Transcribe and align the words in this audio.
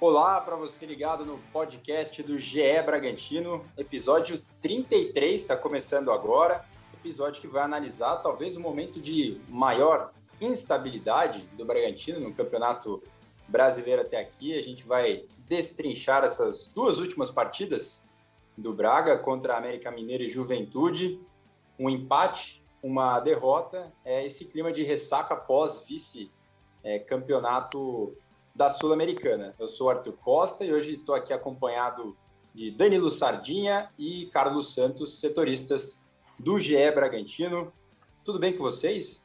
Olá 0.00 0.40
para 0.40 0.54
você 0.54 0.86
ligado 0.86 1.24
no 1.24 1.38
podcast 1.52 2.22
do 2.22 2.38
GE 2.38 2.80
Bragantino, 2.86 3.64
episódio 3.76 4.40
33 4.62 5.40
está 5.40 5.56
começando 5.56 6.12
agora. 6.12 6.64
Episódio 6.94 7.40
que 7.40 7.48
vai 7.48 7.64
analisar 7.64 8.18
talvez 8.18 8.54
o 8.54 8.60
momento 8.60 9.00
de 9.00 9.40
maior 9.48 10.12
instabilidade 10.40 11.40
do 11.56 11.64
Bragantino 11.64 12.20
no 12.20 12.32
campeonato 12.32 13.02
brasileiro 13.48 14.02
até 14.02 14.20
aqui. 14.20 14.56
A 14.56 14.62
gente 14.62 14.86
vai 14.86 15.24
destrinchar 15.48 16.22
essas 16.22 16.72
duas 16.72 17.00
últimas 17.00 17.28
partidas 17.28 18.06
do 18.56 18.72
Braga 18.72 19.18
contra 19.18 19.54
a 19.54 19.58
América 19.58 19.90
Mineiro 19.90 20.22
e 20.22 20.28
Juventude. 20.28 21.20
Um 21.76 21.90
empate, 21.90 22.62
uma 22.80 23.18
derrota, 23.18 23.92
é 24.04 24.24
esse 24.24 24.44
clima 24.44 24.70
de 24.70 24.84
ressaca 24.84 25.34
pós 25.34 25.84
vice-campeonato 25.88 28.14
é, 28.16 28.27
da 28.58 28.68
Sul-Americana. 28.68 29.54
Eu 29.56 29.68
sou 29.68 29.88
Arthur 29.88 30.14
Costa 30.14 30.64
e 30.64 30.72
hoje 30.72 30.96
estou 30.96 31.14
aqui 31.14 31.32
acompanhado 31.32 32.16
de 32.52 32.72
Danilo 32.72 33.08
Sardinha 33.08 33.88
e 33.96 34.26
Carlos 34.32 34.74
Santos, 34.74 35.20
setoristas 35.20 36.04
do 36.36 36.58
GE 36.58 36.90
Bragantino. 36.90 37.72
Tudo 38.24 38.40
bem 38.40 38.52
com 38.52 38.64
vocês? 38.64 39.24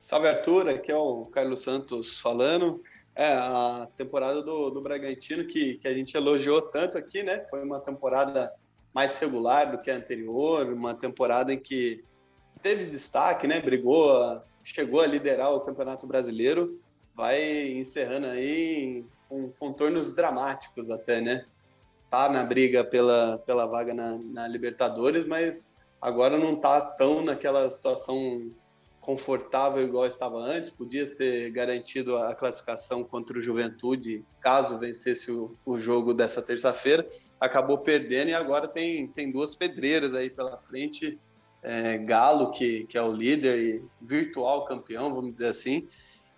Salve 0.00 0.26
Arthur, 0.26 0.68
aqui 0.68 0.90
é 0.90 0.96
o 0.96 1.26
Carlos 1.26 1.62
Santos 1.62 2.18
falando. 2.18 2.82
É, 3.14 3.32
a 3.32 3.88
temporada 3.96 4.42
do, 4.42 4.68
do 4.70 4.80
Bragantino 4.80 5.46
que, 5.46 5.74
que 5.74 5.86
a 5.86 5.94
gente 5.94 6.16
elogiou 6.16 6.60
tanto 6.60 6.98
aqui, 6.98 7.22
né? 7.22 7.46
Foi 7.48 7.62
uma 7.62 7.78
temporada 7.78 8.52
mais 8.92 9.16
regular 9.20 9.70
do 9.70 9.80
que 9.80 9.92
a 9.92 9.96
anterior, 9.96 10.66
uma 10.72 10.92
temporada 10.92 11.52
em 11.52 11.58
que 11.60 12.02
teve 12.60 12.86
destaque, 12.86 13.46
né? 13.46 13.60
Brigou, 13.60 14.42
chegou 14.64 15.00
a 15.00 15.06
liderar 15.06 15.54
o 15.54 15.60
Campeonato 15.60 16.04
Brasileiro 16.04 16.82
vai 17.14 17.72
encerrando 17.72 18.26
aí 18.26 19.04
com 19.28 19.50
contornos 19.58 20.14
dramáticos 20.14 20.90
até, 20.90 21.20
né? 21.20 21.44
Tá 22.10 22.28
na 22.28 22.44
briga 22.44 22.84
pela, 22.84 23.38
pela 23.38 23.66
vaga 23.66 23.94
na, 23.94 24.18
na 24.18 24.48
Libertadores, 24.48 25.24
mas 25.24 25.74
agora 26.00 26.38
não 26.38 26.56
tá 26.56 26.80
tão 26.80 27.22
naquela 27.22 27.70
situação 27.70 28.52
confortável 29.02 29.82
igual 29.82 30.06
estava 30.06 30.38
antes, 30.38 30.70
podia 30.70 31.06
ter 31.06 31.50
garantido 31.50 32.16
a 32.16 32.34
classificação 32.34 33.02
contra 33.02 33.36
o 33.36 33.42
Juventude, 33.42 34.24
caso 34.40 34.78
vencesse 34.78 35.30
o, 35.30 35.56
o 35.66 35.78
jogo 35.78 36.14
dessa 36.14 36.40
terça-feira, 36.40 37.06
acabou 37.40 37.78
perdendo 37.78 38.28
e 38.28 38.34
agora 38.34 38.68
tem, 38.68 39.08
tem 39.08 39.30
duas 39.30 39.56
pedreiras 39.56 40.14
aí 40.14 40.30
pela 40.30 40.56
frente, 40.56 41.18
é, 41.64 41.98
Galo, 41.98 42.52
que, 42.52 42.84
que 42.84 42.96
é 42.96 43.02
o 43.02 43.12
líder 43.12 43.58
e 43.58 43.84
virtual 44.00 44.66
campeão, 44.66 45.12
vamos 45.12 45.32
dizer 45.32 45.48
assim, 45.48 45.88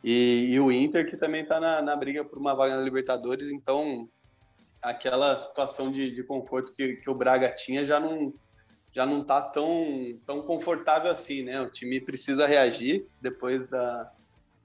e, 0.07 0.53
e 0.53 0.61
o 0.61 0.71
Inter, 0.71 1.09
que 1.09 1.17
também 1.17 1.41
está 1.41 1.59
na, 1.59 1.81
na, 1.81 1.97
briga 1.97 2.23
por 2.23 2.37
uma 2.37 2.55
vaga 2.55 2.77
na 2.77 2.83
Libertadores, 2.83 3.51
então 3.51 4.07
aquela 4.83 5.35
situação 5.35 5.91
de, 5.91 6.11
de 6.11 6.23
conforto 6.23 6.75
que, 6.75 6.97
que, 6.97 7.09
o 7.09 7.15
Braga 7.15 7.51
tinha 7.51 7.87
já 7.87 7.99
não 7.99 8.35
já 8.93 9.07
não 9.07 9.23
está 9.23 9.41
tão, 9.41 10.21
tão 10.27 10.43
confortável 10.43 11.11
assim, 11.11 11.43
né? 11.43 11.61
O 11.61 11.71
time 11.71 12.01
precisa 12.01 12.47
reagir 12.47 13.07
depois 13.21 13.67
da, 13.67 14.13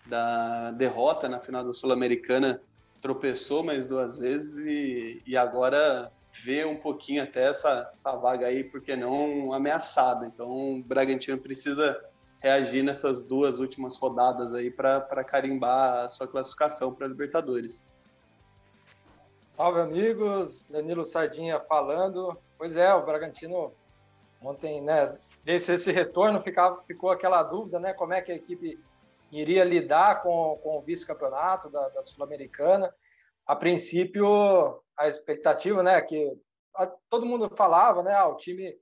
da 0.06 0.72
derrota 0.72 1.30
na 1.30 1.40
final 1.40 1.64
da 1.64 1.72
Sul-Americana, 1.72 2.62
tropeçou 3.02 3.64
mais 3.64 3.88
duas 3.88 4.20
vezes 4.20 4.58
e, 4.58 5.24
e 5.26 5.38
agora 5.38 6.12
vê 6.44 6.66
um 6.66 6.76
pouquinho 6.76 7.24
até 7.24 7.48
essa, 7.48 7.90
essa 7.90 8.16
vaga 8.18 8.46
aí, 8.48 8.64
porque 8.64 8.96
não 8.96 9.54
ameaçada. 9.54 10.28
Então 10.28 10.76
o 10.76 10.84
Bragantino 10.84 11.38
precisa 11.38 12.00
reagir 12.40 12.84
nessas 12.84 13.24
duas 13.24 13.60
últimas 13.60 13.98
rodadas 13.98 14.54
aí 14.54 14.72
para 14.72 15.24
carimbar 15.24 16.06
a 16.06 16.10
sua 16.10 16.28
classificação 16.28 16.94
para 16.94 17.06
a 17.06 17.10
Libertadores. 17.10 17.86
Salve 19.48 19.82
amigos, 19.82 20.64
Danilo 20.64 21.04
Sardinha 21.04 21.60
falando. 21.60 22.38
Pois 22.58 22.78
é, 22.78 22.94
o 22.94 23.06
Bragantino 23.06 23.74
ontem, 24.42 24.82
né, 24.82 25.14
desse 25.44 25.74
esse 25.74 25.92
retorno 25.92 26.42
ficava, 26.42 26.82
ficou 26.84 27.10
aquela 27.10 27.44
dúvida, 27.44 27.80
né, 27.80 27.94
como 27.94 28.14
é 28.14 28.22
que 28.22 28.32
a 28.32 28.36
equipe 28.36 28.80
iria 29.32 29.64
lidar 29.64 30.22
com, 30.22 30.58
com 30.64 30.78
o 30.78 30.82
vice-campeonato 30.82 31.70
da, 31.70 31.90
da 31.90 32.02
Sul-Americana. 32.02 32.94
A 33.46 33.56
princípio, 33.56 34.82
a 34.98 35.08
expectativa, 35.08 35.84
né, 35.84 36.00
que 36.02 36.32
a, 36.74 36.88
todo 37.10 37.26
mundo 37.26 37.52
falava, 37.56 38.02
né, 38.02 38.14
ah, 38.14 38.28
o 38.28 38.38
time 38.38 38.78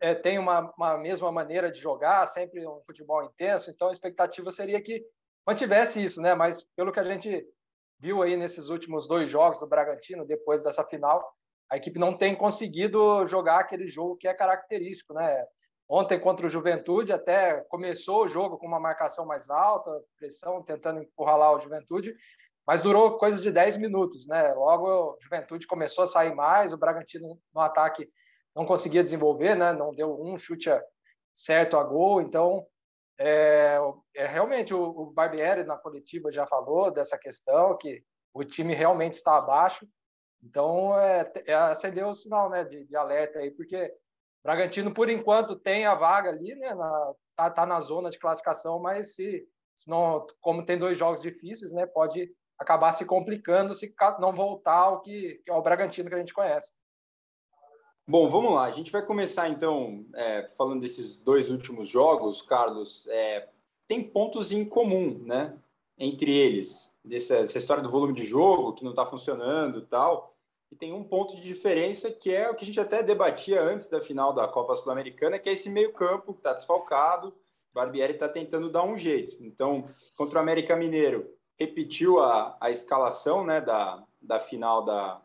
é, 0.00 0.14
tem 0.14 0.38
uma, 0.38 0.72
uma 0.76 0.98
mesma 0.98 1.32
maneira 1.32 1.72
de 1.72 1.80
jogar, 1.80 2.26
sempre 2.26 2.66
um 2.66 2.82
futebol 2.86 3.22
intenso, 3.24 3.70
então 3.70 3.88
a 3.88 3.92
expectativa 3.92 4.50
seria 4.50 4.80
que 4.80 5.02
mantivesse 5.46 6.02
isso, 6.02 6.20
né? 6.20 6.34
Mas 6.34 6.62
pelo 6.76 6.92
que 6.92 7.00
a 7.00 7.04
gente 7.04 7.46
viu 7.98 8.22
aí 8.22 8.36
nesses 8.36 8.68
últimos 8.68 9.08
dois 9.08 9.30
jogos 9.30 9.60
do 9.60 9.66
Bragantino, 9.66 10.26
depois 10.26 10.62
dessa 10.62 10.84
final, 10.84 11.26
a 11.70 11.76
equipe 11.76 11.98
não 11.98 12.16
tem 12.16 12.34
conseguido 12.34 13.26
jogar 13.26 13.60
aquele 13.60 13.86
jogo 13.86 14.16
que 14.16 14.28
é 14.28 14.34
característico, 14.34 15.14
né? 15.14 15.44
Ontem 15.88 16.18
contra 16.18 16.46
o 16.46 16.50
Juventude 16.50 17.12
até 17.12 17.60
começou 17.68 18.24
o 18.24 18.28
jogo 18.28 18.58
com 18.58 18.66
uma 18.66 18.80
marcação 18.80 19.26
mais 19.26 19.50
alta, 19.50 19.90
pressão, 20.18 20.62
tentando 20.62 21.00
empurrar 21.00 21.38
lá 21.38 21.52
o 21.52 21.58
Juventude, 21.58 22.14
mas 22.66 22.82
durou 22.82 23.18
coisa 23.18 23.40
de 23.40 23.50
10 23.50 23.76
minutos, 23.76 24.26
né? 24.26 24.52
Logo 24.54 24.86
o 24.86 25.16
Juventude 25.20 25.66
começou 25.66 26.04
a 26.04 26.06
sair 26.06 26.34
mais, 26.34 26.72
o 26.72 26.78
Bragantino 26.78 27.38
no 27.54 27.60
ataque 27.60 28.08
não 28.54 28.64
conseguia 28.64 29.02
desenvolver, 29.02 29.54
né? 29.54 29.72
Não 29.72 29.94
deu 29.94 30.20
um 30.20 30.36
chute 30.36 30.70
certo 31.34 31.76
a 31.76 31.82
gol, 31.82 32.20
então 32.20 32.66
é, 33.18 33.78
é 34.14 34.26
realmente 34.26 34.72
o, 34.72 34.82
o 34.82 35.10
Barbieri 35.10 35.64
na 35.64 35.76
coletiva 35.76 36.30
já 36.30 36.46
falou 36.46 36.90
dessa 36.90 37.18
questão 37.18 37.76
que 37.76 38.02
o 38.32 38.44
time 38.44 38.74
realmente 38.74 39.14
está 39.14 39.36
abaixo. 39.36 39.86
Então 40.42 40.98
é, 40.98 41.32
é 41.46 41.54
acendeu 41.54 42.08
o 42.08 42.14
sinal, 42.14 42.50
né, 42.50 42.64
de, 42.64 42.84
de, 42.84 42.96
alerta 42.96 43.38
aí, 43.38 43.50
porque 43.50 43.92
Bragantino 44.42 44.92
por 44.92 45.08
enquanto 45.08 45.56
tem 45.56 45.86
a 45.86 45.94
vaga 45.94 46.28
ali, 46.28 46.54
né, 46.54 46.74
na, 46.74 47.14
tá, 47.34 47.50
tá 47.50 47.66
na 47.66 47.80
zona 47.80 48.10
de 48.10 48.18
classificação, 48.18 48.78
mas 48.78 49.14
se, 49.14 49.48
se 49.74 49.88
não, 49.88 50.26
como 50.40 50.64
tem 50.64 50.76
dois 50.76 50.98
jogos 50.98 51.22
difíceis, 51.22 51.72
né, 51.72 51.86
pode 51.86 52.30
acabar 52.58 52.92
se 52.92 53.04
complicando 53.04 53.74
se 53.74 53.92
não 54.20 54.32
voltar 54.32 54.76
ao 54.76 55.00
que, 55.00 55.40
que 55.44 55.50
é 55.50 55.54
o 55.54 55.62
Bragantino 55.62 56.08
que 56.08 56.14
a 56.14 56.18
gente 56.18 56.34
conhece. 56.34 56.72
Bom, 58.06 58.28
vamos 58.28 58.52
lá. 58.52 58.64
A 58.64 58.70
gente 58.70 58.92
vai 58.92 59.00
começar 59.00 59.48
então 59.48 60.04
é, 60.14 60.46
falando 60.58 60.82
desses 60.82 61.18
dois 61.18 61.48
últimos 61.48 61.88
jogos, 61.88 62.42
Carlos. 62.42 63.06
É, 63.08 63.48
tem 63.86 64.02
pontos 64.02 64.52
em 64.52 64.62
comum, 64.62 65.22
né? 65.24 65.56
Entre 65.98 66.30
eles, 66.30 66.94
dessa, 67.02 67.36
essa 67.36 67.56
história 67.56 67.82
do 67.82 67.90
volume 67.90 68.12
de 68.12 68.24
jogo 68.24 68.74
que 68.74 68.84
não 68.84 68.90
está 68.90 69.06
funcionando 69.06 69.80
tal. 69.86 70.34
E 70.70 70.76
tem 70.76 70.92
um 70.92 71.02
ponto 71.02 71.34
de 71.34 71.42
diferença 71.42 72.10
que 72.10 72.30
é 72.30 72.50
o 72.50 72.54
que 72.54 72.64
a 72.64 72.66
gente 72.66 72.80
até 72.80 73.02
debatia 73.02 73.62
antes 73.62 73.88
da 73.88 74.02
final 74.02 74.34
da 74.34 74.46
Copa 74.46 74.76
Sul-Americana, 74.76 75.38
que 75.38 75.48
é 75.48 75.52
esse 75.52 75.70
meio-campo 75.70 76.34
que 76.34 76.40
está 76.40 76.52
desfalcado. 76.52 77.34
Barbieri 77.72 78.12
está 78.12 78.28
tentando 78.28 78.70
dar 78.70 78.84
um 78.84 78.98
jeito. 78.98 79.42
Então, 79.42 79.86
contra 80.14 80.38
o 80.38 80.42
América 80.42 80.76
Mineiro, 80.76 81.30
repetiu 81.58 82.20
a, 82.20 82.54
a 82.60 82.70
escalação 82.70 83.46
né, 83.46 83.62
da, 83.62 84.02
da 84.20 84.38
final 84.38 84.84
da, 84.84 85.22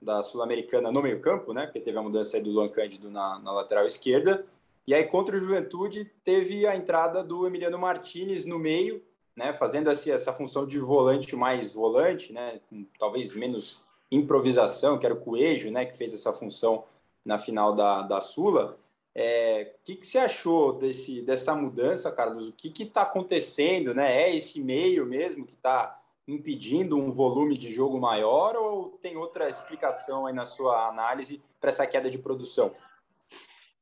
da 0.00 0.22
Sul-Americana 0.22 0.90
no 0.90 1.02
meio-campo, 1.02 1.52
né? 1.52 1.66
Porque 1.66 1.80
teve 1.80 1.98
a 1.98 2.02
mudança 2.02 2.40
do 2.40 2.50
Luan 2.50 2.68
Cândido 2.68 3.10
na, 3.10 3.38
na, 3.38 3.52
lateral 3.52 3.86
esquerda. 3.86 4.46
E 4.86 4.94
aí, 4.94 5.04
contra 5.04 5.36
o 5.36 5.38
Juventude, 5.38 6.10
teve 6.24 6.66
a 6.66 6.74
entrada 6.74 7.22
do 7.22 7.46
Emiliano 7.46 7.78
Martinez 7.78 8.46
no 8.46 8.58
meio, 8.58 9.02
né? 9.36 9.52
Fazendo 9.52 9.90
essa, 9.90 10.10
essa 10.10 10.32
função 10.32 10.66
de 10.66 10.78
volante 10.78 11.36
mais 11.36 11.72
volante, 11.72 12.32
né? 12.32 12.60
Talvez 12.98 13.34
menos 13.34 13.82
improvisação, 14.10 14.98
que 14.98 15.04
era 15.04 15.14
o 15.14 15.20
Coelho, 15.20 15.70
né? 15.70 15.84
Que 15.84 15.96
fez 15.96 16.14
essa 16.14 16.32
função 16.32 16.84
na 17.24 17.38
final 17.38 17.74
da, 17.74 18.02
da 18.02 18.20
Sula. 18.20 18.78
É, 19.14 19.74
o 19.80 19.84
que, 19.84 19.96
que 19.96 20.06
você 20.06 20.18
achou 20.18 20.72
desse, 20.72 21.20
dessa 21.22 21.54
mudança, 21.54 22.10
Carlos? 22.10 22.48
O 22.48 22.52
que 22.52 22.72
está 22.82 23.02
acontecendo? 23.02 23.94
Né? 23.94 24.22
É 24.22 24.34
esse 24.34 24.60
meio 24.62 25.04
mesmo 25.04 25.44
que 25.44 25.52
está 25.52 25.99
impedindo 26.26 26.96
um 26.96 27.10
volume 27.10 27.56
de 27.56 27.72
jogo 27.72 27.98
maior 27.98 28.56
ou 28.56 28.98
tem 28.98 29.16
outra 29.16 29.48
explicação 29.48 30.26
aí 30.26 30.34
na 30.34 30.44
sua 30.44 30.88
análise 30.88 31.42
para 31.60 31.70
essa 31.70 31.86
queda 31.86 32.10
de 32.10 32.18
produção? 32.18 32.72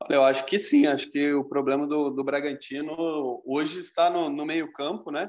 Eu 0.09 0.23
acho 0.23 0.45
que 0.47 0.59
sim, 0.59 0.87
acho 0.87 1.11
que 1.11 1.33
o 1.33 1.45
problema 1.45 1.87
do, 1.87 2.11
do 2.11 2.25
Bragantino 2.25 3.43
hoje 3.45 3.81
está 3.81 4.09
no, 4.09 4.31
no 4.31 4.47
meio-campo, 4.47 5.11
né? 5.11 5.29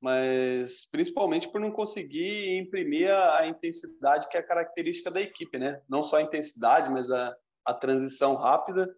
Mas 0.00 0.86
principalmente 0.90 1.48
por 1.48 1.60
não 1.60 1.70
conseguir 1.70 2.56
imprimir 2.58 3.10
a, 3.10 3.40
a, 3.40 3.46
intensidade 3.46 4.28
que 4.28 4.36
é 4.36 4.42
característica 4.42 5.10
da 5.10 5.20
equipe, 5.20 5.58
né? 5.58 5.80
Não 5.88 6.02
só 6.02 6.16
a 6.16 6.22
intensidade, 6.22 6.90
mas 6.90 7.10
a, 7.10 7.36
a 7.64 7.74
transição 7.74 8.34
rápida. 8.34 8.88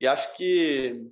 E 0.00 0.06
acho 0.06 0.36
que 0.36 1.10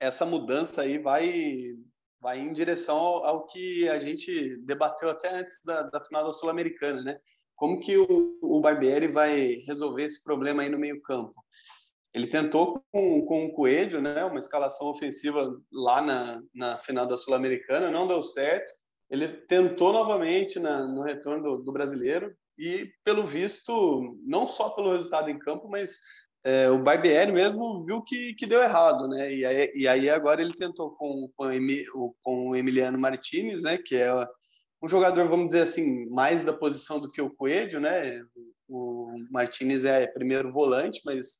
essa 0.00 0.24
mudança 0.24 0.82
aí 0.82 0.98
vai 0.98 1.74
vai 2.20 2.38
em 2.38 2.52
direção 2.52 2.96
ao, 2.96 3.24
ao, 3.24 3.46
que 3.46 3.88
a 3.88 3.98
gente 3.98 4.56
debateu 4.58 5.10
até 5.10 5.34
antes 5.34 5.58
da, 5.64 5.82
da 5.82 6.04
final 6.04 6.24
da 6.24 6.32
Sul-Americana, 6.32 7.02
né? 7.02 7.18
Como 7.54 7.80
que 7.80 7.96
o, 7.96 8.38
o 8.42 8.60
Barbieri 8.60 9.06
vai 9.06 9.54
resolver 9.66 10.04
esse 10.04 10.22
problema 10.22 10.62
aí 10.62 10.68
no 10.68 10.78
meio 10.78 11.00
campo? 11.00 11.34
Ele 12.12 12.26
tentou 12.26 12.82
com, 12.90 13.26
com 13.26 13.46
o 13.46 13.52
Coelho, 13.52 14.00
né, 14.00 14.24
uma 14.24 14.38
escalação 14.38 14.88
ofensiva 14.88 15.54
lá 15.70 16.00
na, 16.00 16.42
na 16.54 16.78
final 16.78 17.06
da 17.06 17.16
Sul-Americana, 17.16 17.90
não 17.90 18.08
deu 18.08 18.22
certo. 18.22 18.72
Ele 19.10 19.28
tentou 19.28 19.92
novamente 19.92 20.58
na, 20.58 20.86
no 20.86 21.02
retorno 21.02 21.42
do, 21.42 21.64
do, 21.64 21.72
brasileiro, 21.72 22.34
e 22.58 22.90
pelo 23.04 23.26
visto, 23.26 24.16
não 24.26 24.48
só 24.48 24.70
pelo 24.70 24.92
resultado 24.92 25.30
em 25.30 25.38
campo, 25.38 25.68
mas 25.68 25.98
é, 26.46 26.70
o 26.70 26.78
Barbieri 26.78 27.32
mesmo 27.32 27.84
viu 27.84 28.00
que, 28.02 28.32
que 28.34 28.46
deu 28.46 28.62
errado, 28.62 29.08
né? 29.08 29.34
E 29.34 29.44
aí, 29.44 29.72
e 29.74 29.88
aí 29.88 30.08
agora 30.08 30.40
ele 30.40 30.54
tentou 30.54 30.92
com, 30.92 31.28
com, 31.36 32.14
com 32.22 32.48
o 32.50 32.54
Emiliano 32.54 32.96
Martinez, 32.96 33.64
né? 33.64 33.76
Que 33.76 33.96
é 33.96 34.14
um 34.80 34.86
jogador, 34.86 35.28
vamos 35.28 35.46
dizer 35.46 35.62
assim, 35.62 36.08
mais 36.08 36.44
da 36.44 36.52
posição 36.52 37.00
do 37.00 37.10
que 37.10 37.20
o 37.20 37.34
Coelho, 37.34 37.80
né? 37.80 38.22
O 38.68 39.12
Martinez 39.28 39.84
é 39.84 40.06
primeiro 40.06 40.52
volante, 40.52 41.00
mas 41.04 41.32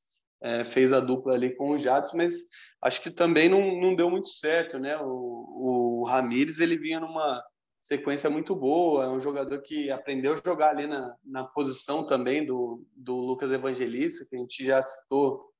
é, 0.43 0.64
fez 0.64 0.93
a 0.93 0.99
dupla 0.99 1.35
ali 1.35 1.55
com 1.55 1.70
o 1.70 1.79
Jadson, 1.79 2.17
mas 2.17 2.35
acho 2.82 3.00
que 3.00 3.11
também 3.11 3.49
não, 3.49 3.81
não 3.81 3.94
deu 3.94 4.11
muito 4.11 4.29
certo, 4.29 4.76
né? 4.76 4.99
O, 5.00 6.00
o 6.00 6.05
Ramires 6.05 6.59
ele 6.59 6.76
vinha 6.76 6.99
numa 6.99 7.41
sequência 7.87 8.29
muito 8.29 8.53
boa, 8.56 9.05
é 9.05 9.09
um 9.09 9.21
jogador 9.21 9.62
que 9.62 9.93
aprendeu 9.93 10.35
a 10.35 10.41
jogar 10.44 10.71
ali 10.71 10.88
na, 10.88 11.15
na 11.25 11.44
posição 11.44 12.05
também 12.05 12.44
do, 12.44 12.85
do 12.97 13.15
Lucas 13.15 13.53
Evangelista, 13.53 14.27
que 14.29 14.35
a 14.35 14.41
gente 14.41 14.65
já 14.65 14.83
citou, 14.83 15.53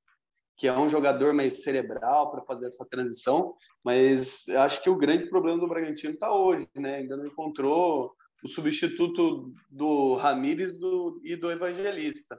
que 0.57 0.67
é 0.67 0.77
um 0.77 0.89
jogador 0.89 1.33
mais 1.33 1.63
cerebral 1.63 2.33
para 2.33 2.43
fazer 2.43 2.67
essa 2.67 2.85
transição, 2.85 3.55
mas 3.85 4.49
acho 4.49 4.83
que 4.83 4.91
o 4.91 4.97
grande 4.97 5.27
problema 5.27 5.61
do 5.61 5.69
Bragantino 5.69 6.15
está 6.15 6.35
hoje, 6.35 6.67
né? 6.75 6.97
Ainda 6.97 7.17
não 7.17 7.29
encontrou 7.29 8.13
o 8.43 8.49
substituto 8.49 9.55
do 9.71 10.15
Ramires 10.15 10.77
do, 10.77 11.21
e 11.23 11.37
do 11.37 11.49
Evangelista. 11.49 12.37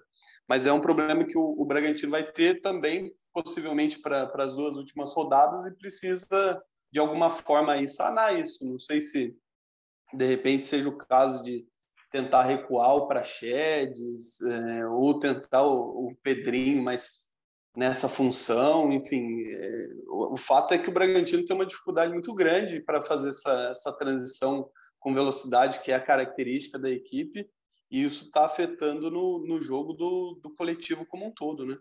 Mas 0.50 0.68
é 0.68 0.74
um 0.74 0.82
problema 0.82 1.24
que 1.24 1.38
o, 1.38 1.56
o 1.58 1.64
Bragantino 1.64 2.12
vai 2.12 2.30
ter 2.30 2.60
também, 2.60 3.16
possivelmente, 3.34 4.00
para 4.00 4.30
as 4.36 4.54
duas 4.54 4.76
últimas 4.76 5.14
rodadas 5.14 5.66
e 5.66 5.78
precisa, 5.78 6.62
de 6.92 7.00
alguma 7.00 7.30
forma, 7.30 7.72
aí, 7.72 7.88
sanar 7.88 8.38
isso. 8.38 8.66
Não 8.66 8.80
sei 8.80 9.00
se, 9.00 9.34
de 10.14 10.26
repente, 10.26 10.64
seja 10.64 10.90
o 10.90 10.98
caso 10.98 11.44
de 11.44 11.66
tentar 12.12 12.44
recuar 12.44 12.96
o 12.96 13.08
Praxedes 13.08 14.42
é, 14.42 14.88
ou 14.88 15.20
tentar 15.20 15.64
o, 15.64 16.08
o 16.08 16.16
Pedrinho, 16.24 16.82
mas 16.82 17.28
nessa 17.76 18.08
função, 18.08 18.92
enfim, 18.92 19.42
é, 19.46 19.88
o, 20.08 20.34
o, 20.34 20.38
fato 20.38 20.74
é 20.74 20.78
que 20.78 20.90
o 20.90 20.94
Bragantino 20.94 21.46
tem 21.46 21.56
uma 21.56 21.66
dificuldade 21.66 22.12
muito 22.12 22.34
grande 22.34 22.82
para 22.82 23.02
fazer 23.02 23.30
essa, 23.30 23.70
essa 23.72 23.94
transição 23.94 24.70
com 25.00 25.14
velocidade, 25.14 25.82
que 25.82 25.92
é 25.92 25.96
a 25.96 26.04
característica 26.04 26.80
da 26.80 26.90
equipe, 26.90 27.48
e 27.92 28.04
isso 28.04 28.26
está 28.26 28.46
afetando 28.46 29.12
no, 29.12 29.46
no 29.46 29.62
jogo 29.62 29.94
do, 29.94 30.40
do 30.42 30.54
coletivo 30.56 31.06
como 31.06 31.28
um 31.28 31.32
todo, 31.32 31.66
né? 31.66 31.78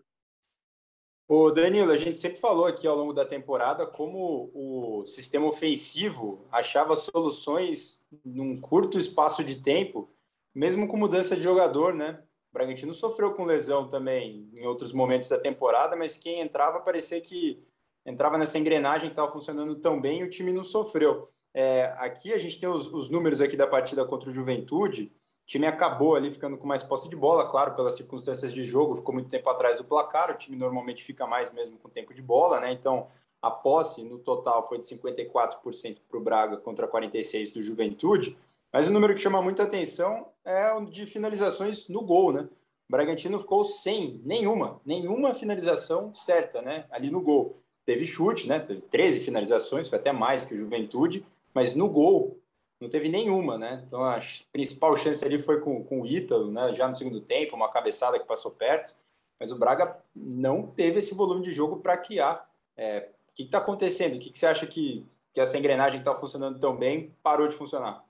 O 1.29 1.51
Danilo, 1.51 1.91
a 1.91 1.97
gente 1.97 2.17
sempre 2.17 2.39
falou 2.39 2.65
aqui 2.65 2.87
ao 2.87 2.95
longo 2.95 3.11
da 3.11 3.25
temporada 3.25 3.85
como 3.85 4.49
o 4.53 5.05
sistema 5.05 5.45
ofensivo 5.45 6.47
achava 6.49 6.95
soluções 6.95 8.07
num 8.23 8.59
curto 8.61 8.97
espaço 8.97 9.43
de 9.43 9.61
tempo, 9.61 10.09
mesmo 10.55 10.87
com 10.87 10.95
mudança 10.95 11.35
de 11.35 11.41
jogador, 11.41 11.93
né? 11.93 12.23
O 12.49 12.53
Bragantino 12.53 12.93
sofreu 12.93 13.33
com 13.33 13.43
lesão 13.43 13.89
também 13.89 14.49
em 14.53 14.65
outros 14.65 14.93
momentos 14.93 15.27
da 15.27 15.37
temporada, 15.37 15.97
mas 15.97 16.15
quem 16.15 16.39
entrava 16.39 16.79
parecia 16.79 17.19
que 17.19 17.61
entrava 18.05 18.37
nessa 18.37 18.57
engrenagem 18.57 19.09
que 19.09 19.13
estava 19.13 19.29
funcionando 19.29 19.75
tão 19.75 19.99
bem 19.99 20.21
e 20.21 20.23
o 20.23 20.29
time 20.29 20.53
não 20.53 20.63
sofreu. 20.63 21.29
É, 21.53 21.93
aqui 21.97 22.31
a 22.31 22.37
gente 22.37 22.57
tem 22.57 22.69
os, 22.69 22.87
os 22.93 23.09
números 23.09 23.41
aqui 23.41 23.57
da 23.57 23.67
partida 23.67 24.05
contra 24.05 24.29
o 24.29 24.33
Juventude. 24.33 25.11
Time 25.47 25.65
acabou 25.65 26.13
ali 26.13 26.29
ficando 26.29 26.57
com 26.57 26.67
mais 26.67 26.83
posse 26.83 27.07
de 27.07 27.15
bola, 27.15 27.49
claro, 27.49 27.73
pelas 27.73 27.95
circunstâncias 27.95 28.53
de 28.53 28.65
jogo, 28.65 28.97
ficou 28.97 29.13
muito 29.13 29.29
tempo 29.29 29.49
atrás 29.49 29.77
do 29.77 29.85
placar. 29.85 30.29
O 30.29 30.37
time 30.37 30.57
normalmente 30.57 31.01
fica 31.01 31.25
mais 31.25 31.53
mesmo 31.53 31.77
com 31.77 31.87
tempo 31.87 32.13
de 32.13 32.21
bola, 32.21 32.59
né? 32.59 32.69
Então, 32.73 33.07
a 33.41 33.49
posse 33.49 34.03
no 34.03 34.19
total 34.19 34.67
foi 34.67 34.77
de 34.77 34.85
54% 34.85 35.99
para 36.09 36.17
o 36.17 36.21
Braga 36.21 36.57
contra 36.57 36.85
46% 36.85 37.53
do 37.53 37.61
Juventude. 37.61 38.37
Mas 38.73 38.89
o 38.89 38.91
número 38.91 39.15
que 39.15 39.21
chama 39.21 39.41
muita 39.41 39.63
atenção 39.63 40.27
é 40.43 40.69
o 40.73 40.83
de 40.83 41.05
finalizações 41.05 41.87
no 41.87 42.01
gol, 42.01 42.33
né? 42.33 42.41
O 42.89 42.91
Bragantino 42.91 43.39
ficou 43.39 43.63
sem 43.63 44.21
nenhuma, 44.25 44.81
nenhuma 44.85 45.33
finalização 45.33 46.13
certa, 46.13 46.61
né? 46.61 46.85
Ali 46.91 47.09
no 47.09 47.21
gol. 47.21 47.55
Teve 47.85 48.05
chute, 48.05 48.49
né? 48.49 48.59
Teve 48.59 48.81
13 48.81 49.21
finalizações, 49.21 49.87
foi 49.87 49.97
até 49.97 50.11
mais 50.11 50.43
que 50.43 50.53
o 50.53 50.57
Juventude, 50.57 51.25
mas 51.53 51.73
no 51.73 51.87
gol 51.87 52.37
não 52.79 52.89
teve 52.89 53.09
nenhuma, 53.09 53.57
né? 53.57 53.83
Então 53.85 54.03
a 54.03 54.17
principal 54.51 54.95
chance 54.95 55.23
ali 55.25 55.39
foi 55.39 55.59
com, 55.61 55.83
com 55.83 56.01
o 56.01 56.05
Ítalo, 56.05 56.51
né? 56.51 56.73
Já 56.73 56.87
no 56.87 56.93
segundo 56.93 57.21
tempo, 57.21 57.55
uma 57.55 57.71
cabeçada 57.71 58.19
que 58.19 58.27
passou 58.27 58.51
perto, 58.51 58.95
mas 59.39 59.51
o 59.51 59.57
Braga 59.57 59.97
não 60.15 60.67
teve 60.67 60.99
esse 60.99 61.15
volume 61.15 61.41
de 61.43 61.51
jogo 61.51 61.79
para 61.79 61.97
criar. 61.97 62.47
É, 62.75 63.09
o 63.29 63.33
que 63.33 63.43
está 63.43 63.57
acontecendo? 63.57 64.15
O 64.15 64.19
que, 64.19 64.29
que, 64.29 64.37
você 64.37 64.45
acha 64.45 64.67
que, 64.67 65.05
que 65.33 65.41
essa 65.41 65.57
engrenagem 65.57 65.99
está 65.99 66.15
funcionando 66.15 66.59
tão 66.59 66.75
bem 66.75 67.15
parou 67.23 67.47
de 67.47 67.55
funcionar? 67.55 68.03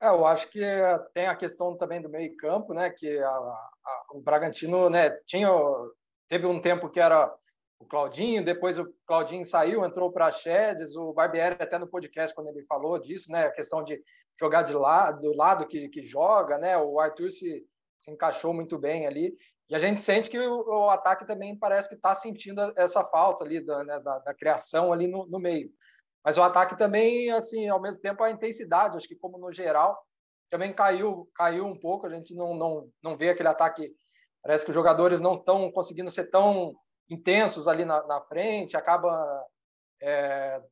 É, 0.00 0.08
eu 0.08 0.24
acho 0.26 0.48
que 0.48 0.60
tem 1.12 1.26
a 1.26 1.36
questão 1.36 1.76
também 1.76 2.00
do 2.00 2.08
meio 2.08 2.36
campo, 2.36 2.74
né? 2.74 2.90
Que 2.90 3.18
a, 3.18 3.28
a, 3.28 4.06
o 4.12 4.20
Bragantino, 4.20 4.88
né? 4.90 5.10
Tinha 5.26 5.50
teve 6.28 6.46
um 6.46 6.60
tempo 6.60 6.88
que 6.88 7.00
era 7.00 7.34
o 7.80 7.86
Claudinho, 7.86 8.44
depois 8.44 8.78
o 8.78 8.92
Claudinho 9.06 9.44
saiu, 9.44 9.84
entrou 9.84 10.12
para 10.12 10.26
a 10.26 10.30
Chedes, 10.30 10.94
o 10.96 11.14
Barbieri 11.14 11.56
até 11.58 11.78
no 11.78 11.88
podcast 11.88 12.34
quando 12.34 12.48
ele 12.48 12.62
falou 12.66 12.98
disso, 12.98 13.32
né, 13.32 13.46
a 13.46 13.50
questão 13.50 13.82
de 13.82 14.00
jogar 14.38 14.62
de 14.62 14.74
lado, 14.74 15.20
do 15.20 15.34
lado 15.34 15.66
que, 15.66 15.88
que 15.88 16.02
joga, 16.02 16.58
né, 16.58 16.76
o 16.76 17.00
Arthur 17.00 17.30
se, 17.30 17.66
se 17.98 18.10
encaixou 18.10 18.52
muito 18.52 18.78
bem 18.78 19.06
ali, 19.06 19.34
e 19.70 19.74
a 19.74 19.78
gente 19.78 19.98
sente 19.98 20.28
que 20.28 20.38
o, 20.38 20.62
o 20.68 20.90
ataque 20.90 21.26
também 21.26 21.56
parece 21.58 21.88
que 21.88 21.94
está 21.94 22.12
sentindo 22.12 22.60
essa 22.76 23.02
falta 23.02 23.44
ali 23.44 23.64
da, 23.64 23.82
né, 23.82 23.98
da, 24.00 24.18
da, 24.18 24.34
criação 24.34 24.92
ali 24.92 25.08
no, 25.08 25.24
no 25.26 25.38
meio, 25.38 25.70
mas 26.22 26.36
o 26.36 26.42
ataque 26.42 26.76
também, 26.76 27.30
assim, 27.30 27.66
ao 27.66 27.80
mesmo 27.80 28.02
tempo 28.02 28.22
a 28.22 28.30
intensidade, 28.30 28.98
acho 28.98 29.08
que 29.08 29.16
como 29.16 29.38
no 29.38 29.50
geral, 29.50 29.98
também 30.50 30.70
caiu, 30.70 31.30
caiu 31.34 31.64
um 31.64 31.78
pouco, 31.80 32.06
a 32.06 32.10
gente 32.10 32.34
não, 32.34 32.54
não, 32.54 32.90
não 33.02 33.16
vê 33.16 33.30
aquele 33.30 33.48
ataque, 33.48 33.90
parece 34.42 34.66
que 34.66 34.70
os 34.70 34.74
jogadores 34.74 35.18
não 35.18 35.34
estão 35.36 35.72
conseguindo 35.72 36.10
ser 36.10 36.24
tão 36.24 36.74
intensos 37.10 37.66
ali 37.66 37.84
na, 37.84 38.06
na 38.06 38.20
frente, 38.22 38.76
acaba, 38.76 39.44
é, 40.00 40.62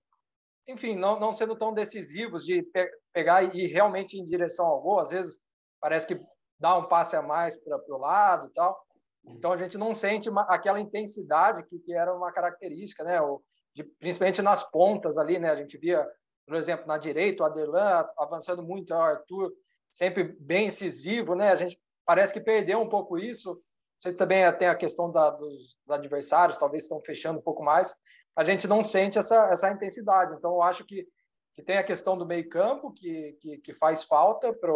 enfim, 0.68 0.94
não, 0.94 1.18
não 1.18 1.32
sendo 1.32 1.56
tão 1.56 1.74
decisivos 1.74 2.44
de 2.44 2.62
pe 2.62 2.88
pegar 3.12 3.42
e 3.42 3.64
ir 3.64 3.66
realmente 3.66 4.16
em 4.16 4.24
direção 4.24 4.66
ao 4.66 4.80
gol. 4.80 5.00
Às 5.00 5.10
vezes 5.10 5.40
parece 5.80 6.06
que 6.06 6.20
dá 6.58 6.76
um 6.78 6.86
passe 6.86 7.16
a 7.16 7.22
mais 7.22 7.56
para 7.56 7.76
o 7.88 7.98
lado 7.98 8.46
e 8.48 8.52
tal. 8.52 8.78
Então 9.26 9.52
a 9.52 9.56
gente 9.56 9.76
não 9.76 9.92
sente 9.92 10.30
uma, 10.30 10.42
aquela 10.42 10.80
intensidade 10.80 11.64
que, 11.64 11.78
que 11.80 11.92
era 11.92 12.14
uma 12.14 12.32
característica, 12.32 13.02
né? 13.02 13.20
O, 13.20 13.42
de, 13.74 13.82
principalmente 13.82 14.40
nas 14.40 14.62
pontas 14.62 15.18
ali, 15.18 15.38
né? 15.38 15.50
A 15.50 15.56
gente 15.56 15.76
via, 15.76 16.06
por 16.46 16.56
exemplo, 16.56 16.86
na 16.86 16.96
direita, 16.96 17.42
o 17.42 17.46
Aderlan 17.46 18.06
avançando 18.16 18.62
muito, 18.62 18.94
o 18.94 18.96
Arthur 18.96 19.52
sempre 19.90 20.24
bem 20.40 20.66
incisivo, 20.66 21.34
né? 21.34 21.50
A 21.50 21.56
gente 21.56 21.78
parece 22.06 22.32
que 22.32 22.40
perdeu 22.40 22.80
um 22.80 22.88
pouco 22.88 23.18
isso 23.18 23.60
vocês 23.98 24.14
também 24.14 24.50
tem 24.52 24.68
a 24.68 24.76
questão 24.76 25.10
da, 25.10 25.30
dos, 25.30 25.76
dos, 25.84 25.90
adversários, 25.90 26.58
talvez 26.58 26.84
estão 26.84 27.00
fechando 27.00 27.40
um 27.40 27.42
pouco 27.42 27.62
mais. 27.64 27.96
A 28.36 28.44
gente 28.44 28.68
não 28.68 28.82
sente 28.82 29.18
essa, 29.18 29.48
essa 29.52 29.70
intensidade. 29.70 30.34
Então, 30.36 30.52
eu 30.52 30.62
acho 30.62 30.84
que, 30.84 31.06
que 31.54 31.62
tem 31.62 31.78
a 31.78 31.84
questão 31.84 32.16
do 32.16 32.26
meio-campo, 32.26 32.92
que, 32.92 33.32
que, 33.40 33.58
que, 33.58 33.72
faz 33.72 34.04
falta 34.04 34.52
para 34.52 34.72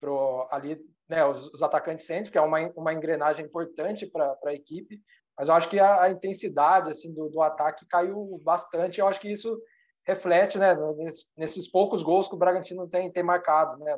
pro, 0.00 0.48
ali, 0.50 0.80
né, 1.08 1.24
os, 1.24 1.48
os, 1.48 1.62
atacantes 1.62 2.06
sentem, 2.06 2.30
que 2.30 2.38
é 2.38 2.40
uma, 2.40 2.58
uma 2.76 2.92
engrenagem 2.92 3.44
importante 3.44 4.06
para 4.06 4.36
a 4.44 4.54
equipe. 4.54 5.02
Mas 5.36 5.48
eu 5.48 5.54
acho 5.54 5.68
que 5.68 5.80
a, 5.80 6.02
a 6.02 6.10
intensidade 6.10 6.90
assim, 6.90 7.12
do, 7.12 7.28
do 7.28 7.40
ataque 7.40 7.86
caiu 7.86 8.38
bastante. 8.44 9.00
Eu 9.00 9.08
acho 9.08 9.20
que 9.20 9.32
isso 9.32 9.60
reflete 10.06 10.58
né, 10.58 10.76
nesses, 10.96 11.30
nesses 11.36 11.68
poucos 11.68 12.02
gols 12.04 12.28
que 12.28 12.34
o 12.34 12.38
Bragantino 12.38 12.88
tem, 12.88 13.10
tem 13.10 13.22
marcado 13.22 13.78
né, 13.78 13.96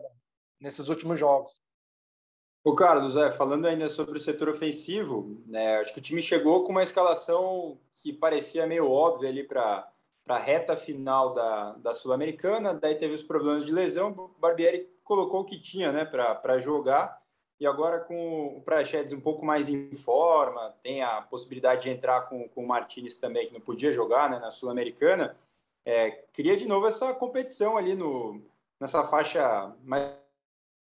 nesses 0.61 0.89
últimos 0.89 1.19
jogos. 1.19 1.64
O 2.67 2.75
Carlos, 2.75 3.15
é, 3.15 3.31
falando 3.31 3.67
ainda 3.67 3.91
sobre 3.91 4.17
o 4.17 4.21
setor 4.21 4.49
ofensivo, 4.49 5.39
né, 5.47 5.77
acho 5.81 5.93
que 5.93 5.99
o 5.99 6.03
time 6.03 6.23
chegou 6.23 6.65
com 6.65 6.73
uma 6.73 6.83
escalação 6.83 7.79
que 7.93 8.11
parecia 8.11 8.67
meio 8.67 8.91
óbvia 8.91 9.29
ali 9.29 9.45
para 9.45 9.87
a 10.27 10.39
reta 10.39 10.75
final 10.75 11.35
da, 11.35 11.73
da 11.73 11.93
Sul-Americana, 11.93 12.73
daí 12.73 12.95
teve 12.95 13.13
os 13.13 13.23
problemas 13.23 13.67
de 13.67 13.73
lesão, 13.73 14.13
o 14.13 14.41
Barbieri 14.41 14.89
colocou 15.05 15.43
o 15.43 15.45
que 15.45 15.61
tinha 15.61 15.93
né, 15.93 16.07
para 16.07 16.59
jogar, 16.59 17.23
e 17.61 17.67
agora 17.67 18.01
com 18.01 18.57
o 18.57 18.63
Prachedes 18.63 19.13
um 19.13 19.21
pouco 19.21 19.45
mais 19.45 19.69
em 19.69 19.95
forma, 19.95 20.75
tem 20.83 21.03
a 21.03 21.21
possibilidade 21.21 21.83
de 21.83 21.91
entrar 21.91 22.23
com, 22.31 22.49
com 22.49 22.65
o 22.65 22.67
Martinez 22.67 23.17
também, 23.17 23.47
que 23.47 23.53
não 23.53 23.61
podia 23.61 23.93
jogar 23.93 24.31
né, 24.31 24.39
na 24.39 24.51
Sul-Americana, 24.51 25.37
é, 25.85 26.11
cria 26.33 26.57
de 26.57 26.67
novo 26.67 26.87
essa 26.87 27.13
competição 27.13 27.77
ali 27.77 27.95
no, 27.95 28.41
nessa 28.81 29.05
faixa 29.05 29.71
mais, 29.85 30.17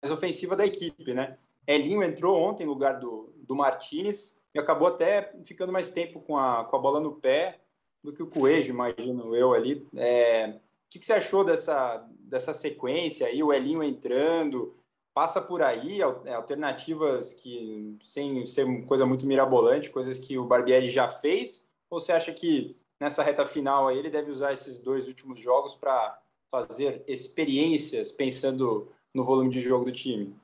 mais 0.02 0.12
ofensiva 0.12 0.56
da 0.56 0.66
equipe, 0.66 1.14
né? 1.14 1.38
Elinho 1.68 2.02
entrou 2.02 2.40
ontem 2.40 2.64
no 2.64 2.72
lugar 2.72 2.98
do, 2.98 3.30
do 3.36 3.54
Martinez 3.54 4.42
e 4.54 4.58
acabou 4.58 4.88
até 4.88 5.34
ficando 5.44 5.70
mais 5.70 5.90
tempo 5.90 6.20
com 6.20 6.38
a, 6.38 6.64
com 6.64 6.74
a 6.74 6.78
bola 6.78 6.98
no 6.98 7.12
pé 7.12 7.60
do 8.02 8.12
que 8.12 8.22
o 8.22 8.26
Coelho, 8.26 8.70
imagino 8.70 9.36
eu 9.36 9.52
ali. 9.52 9.86
É, 9.94 10.48
o 10.48 10.90
que, 10.90 10.98
que, 10.98 11.04
você 11.04 11.12
achou 11.12 11.44
dessa, 11.44 12.08
dessa 12.20 12.54
sequência 12.54 13.26
aí? 13.26 13.42
O 13.42 13.52
Elinho 13.52 13.82
entrando, 13.82 14.74
passa 15.12 15.42
por 15.42 15.62
aí 15.62 16.00
é, 16.24 16.32
alternativas 16.32 17.34
que, 17.34 17.98
sem 18.00 18.46
ser 18.46 18.86
coisa 18.86 19.04
muito 19.04 19.26
mirabolante, 19.26 19.90
coisas 19.90 20.18
que 20.18 20.38
o 20.38 20.46
Barbieri 20.46 20.88
já 20.88 21.06
fez? 21.06 21.68
Ou 21.90 22.00
você 22.00 22.12
acha 22.12 22.32
que 22.32 22.76
nessa 22.98 23.22
reta 23.22 23.44
final 23.44 23.88
aí 23.88 23.98
ele 23.98 24.10
deve 24.10 24.30
usar 24.30 24.54
esses 24.54 24.78
dois 24.78 25.06
últimos 25.06 25.38
jogos 25.38 25.74
para 25.74 26.18
fazer 26.50 27.04
experiências 27.06 28.10
pensando 28.10 28.90
no 29.12 29.22
volume 29.22 29.50
de 29.50 29.60
jogo 29.60 29.84
do 29.84 29.92
time? 29.92 30.34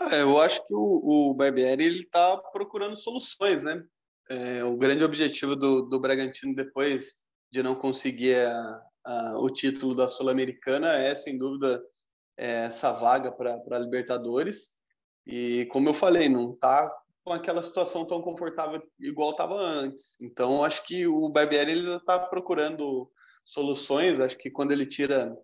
É, 0.00 0.22
eu 0.22 0.40
acho 0.40 0.66
que 0.66 0.74
o, 0.74 1.30
o 1.30 1.34
Barbieri 1.34 1.84
ele 1.84 2.00
está 2.00 2.36
procurando 2.36 2.96
soluções, 2.96 3.62
né? 3.62 3.82
É, 4.30 4.64
o 4.64 4.76
grande 4.76 5.04
objetivo 5.04 5.54
do, 5.54 5.82
do 5.82 6.00
Bragantino 6.00 6.54
depois 6.54 7.22
de 7.50 7.62
não 7.62 7.74
conseguir 7.74 8.36
a, 8.36 8.82
a, 9.04 9.38
o 9.38 9.50
título 9.50 9.94
da 9.94 10.08
Sul-Americana 10.08 10.94
é, 10.94 11.14
sem 11.14 11.36
dúvida, 11.36 11.82
é, 12.36 12.64
essa 12.64 12.92
vaga 12.92 13.30
para 13.30 13.60
a 13.70 13.78
Libertadores. 13.78 14.70
E, 15.26 15.66
como 15.70 15.88
eu 15.88 15.94
falei, 15.94 16.28
não 16.28 16.52
está 16.52 16.90
com 17.24 17.32
aquela 17.32 17.62
situação 17.62 18.04
tão 18.04 18.22
confortável 18.22 18.82
igual 18.98 19.30
estava 19.30 19.54
antes. 19.54 20.16
Então, 20.20 20.64
acho 20.64 20.84
que 20.86 21.06
o 21.06 21.28
Barbieri 21.28 21.96
está 21.96 22.18
procurando 22.18 23.10
soluções. 23.44 24.18
Acho 24.18 24.38
que 24.38 24.50
quando 24.50 24.72
ele 24.72 24.86
tira 24.86 25.36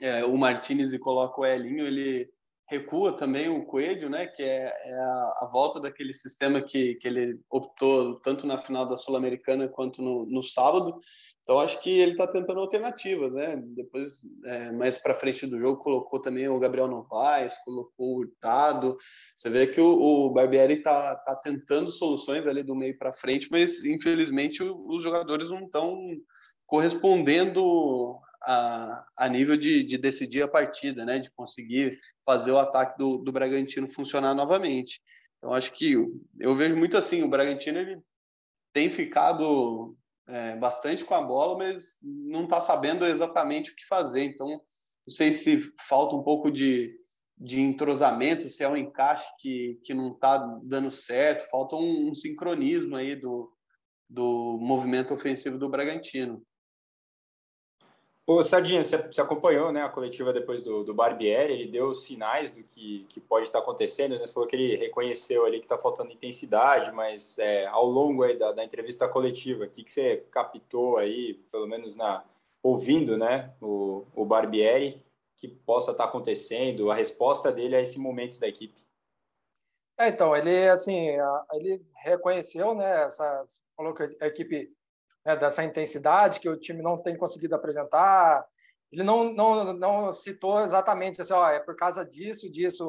é, 0.00 0.24
o 0.24 0.36
Martinez 0.36 0.92
e 0.92 0.98
coloca 0.98 1.40
o 1.40 1.44
Elinho, 1.44 1.86
ele 1.86 2.30
recua 2.70 3.16
também 3.16 3.48
o 3.48 3.64
Coelho, 3.64 4.08
né, 4.08 4.28
que 4.28 4.44
é, 4.44 4.72
é 4.84 4.94
a, 4.94 5.40
a, 5.42 5.50
volta 5.52 5.80
daquele 5.80 6.14
sistema 6.14 6.62
que, 6.62 6.94
que 6.94 7.08
ele 7.08 7.40
optou 7.50 8.20
tanto 8.20 8.46
na 8.46 8.56
final 8.56 8.86
da 8.86 8.96
Sul-Americana 8.96 9.68
quanto 9.68 10.00
no, 10.00 10.24
no 10.24 10.40
sábado. 10.40 10.96
Então 11.42 11.58
acho 11.58 11.80
que 11.82 11.90
ele 11.90 12.12
está 12.12 12.28
tentando 12.28 12.60
alternativas, 12.60 13.32
né? 13.32 13.60
Depois, 13.74 14.12
é, 14.44 14.70
mais 14.70 14.98
para 14.98 15.16
frente 15.16 15.48
do 15.48 15.58
jogo, 15.58 15.82
colocou 15.82 16.20
também 16.20 16.48
o 16.48 16.60
Gabriel 16.60 16.86
Novaes, 16.86 17.56
colocou 17.64 18.14
o 18.14 18.18
Hurtado. 18.18 18.96
Você 19.34 19.50
vê 19.50 19.66
que 19.66 19.80
o, 19.80 19.98
o 20.00 20.30
Barbieri 20.30 20.74
está 20.74 21.16
tá 21.16 21.34
tentando 21.34 21.90
soluções 21.90 22.46
ali 22.46 22.62
do 22.62 22.76
meio 22.76 22.96
para 22.96 23.12
frente, 23.12 23.48
mas 23.50 23.84
infelizmente 23.84 24.62
os 24.62 25.02
jogadores 25.02 25.50
não 25.50 25.64
estão 25.64 25.98
correspondendo 26.66 28.20
a, 28.42 29.04
a 29.16 29.28
nível 29.28 29.56
de, 29.56 29.84
de, 29.84 29.98
decidir 29.98 30.42
a 30.42 30.48
partida, 30.48 31.04
né? 31.04 31.18
De 31.18 31.30
conseguir 31.30 31.98
fazer 32.24 32.52
o 32.52 32.58
ataque 32.58 32.98
do, 32.98 33.18
do 33.18 33.32
Bragantino 33.32 33.88
funcionar 33.88 34.34
novamente. 34.34 35.00
Então 35.38 35.52
acho 35.52 35.72
que 35.72 35.92
eu 36.38 36.54
vejo 36.54 36.76
muito 36.76 36.96
assim, 36.96 37.22
o 37.22 37.28
Bragantino 37.28 37.78
ele 37.78 38.00
tem 38.72 38.90
ficado 38.90 39.96
é, 40.28 40.56
bastante 40.56 41.04
com 41.04 41.14
a 41.14 41.22
bola, 41.22 41.58
mas 41.58 41.96
não 42.02 42.44
está 42.44 42.60
sabendo 42.60 43.04
exatamente 43.04 43.72
o 43.72 43.74
que 43.74 43.86
fazer. 43.86 44.24
Então, 44.24 44.48
não 44.48 44.60
sei 45.08 45.32
se 45.32 45.72
falta 45.88 46.14
um 46.14 46.22
pouco 46.22 46.50
de, 46.50 46.94
de 47.36 47.60
entrosamento, 47.60 48.48
se 48.48 48.62
é 48.62 48.68
um 48.68 48.76
encaixe 48.76 49.26
que, 49.38 49.80
que 49.84 49.94
não 49.94 50.12
está 50.12 50.38
dando 50.62 50.90
certo, 50.90 51.48
falta 51.50 51.74
um, 51.74 52.10
um, 52.10 52.14
sincronismo 52.14 52.96
aí 52.96 53.16
do, 53.16 53.50
do 54.08 54.58
movimento 54.60 55.12
ofensivo 55.14 55.58
do 55.58 55.68
Bragantino. 55.68 56.42
Ô, 58.26 58.42
Sardinha, 58.42 58.82
você, 58.82 59.20
acompanhou 59.20 59.72
né, 59.72 59.82
a 59.82 59.88
coletiva 59.88 60.32
depois 60.32 60.62
do, 60.62 60.84
do 60.84 60.94
Barbieri, 60.94 61.52
ele 61.52 61.66
deu 61.66 61.92
sinais 61.92 62.52
do 62.52 62.62
que, 62.62 63.04
que 63.08 63.18
pode 63.18 63.46
estar 63.46 63.58
acontecendo, 63.58 64.18
né? 64.18 64.28
Falou 64.28 64.48
que 64.48 64.54
ele 64.54 64.76
reconheceu 64.76 65.44
ali 65.44 65.58
que 65.58 65.64
está 65.64 65.76
faltando 65.76 66.12
intensidade, 66.12 66.92
mas 66.92 67.38
é, 67.38 67.66
ao 67.66 67.84
longo 67.84 68.22
aí 68.22 68.38
da, 68.38 68.52
da 68.52 68.64
entrevista 68.64 69.08
coletiva, 69.08 69.64
o 69.64 69.68
que, 69.68 69.82
que 69.82 69.90
você 69.90 70.24
captou 70.30 70.96
aí, 70.96 71.34
pelo 71.50 71.66
menos 71.66 71.96
na 71.96 72.24
ouvindo 72.62 73.16
né, 73.16 73.52
o, 73.60 74.06
o 74.14 74.24
Barbieri, 74.24 75.02
que 75.36 75.48
possa 75.48 75.92
estar 75.92 76.04
acontecendo, 76.04 76.90
a 76.90 76.94
resposta 76.94 77.50
dele 77.50 77.74
a 77.74 77.80
esse 77.80 77.98
momento 77.98 78.38
da 78.38 78.46
equipe? 78.46 78.78
É, 79.98 80.08
então, 80.08 80.36
ele, 80.36 80.68
assim, 80.68 81.08
ele 81.52 81.84
reconheceu, 81.94 82.74
né, 82.74 83.04
essa, 83.04 83.44
falou 83.76 83.94
que 83.94 84.02
a 84.20 84.26
equipe 84.26 84.72
né, 85.24 85.36
dessa 85.36 85.64
intensidade 85.64 86.40
que 86.40 86.48
o 86.48 86.56
time 86.56 86.82
não 86.82 86.98
tem 86.98 87.16
conseguido 87.16 87.54
apresentar. 87.54 88.44
Ele 88.92 89.04
não, 89.04 89.32
não, 89.32 89.72
não 89.72 90.12
citou 90.12 90.62
exatamente 90.62 91.20
assim, 91.20 91.32
ó, 91.32 91.48
é 91.48 91.60
por 91.60 91.76
causa 91.76 92.04
disso, 92.04 92.50
disso, 92.50 92.84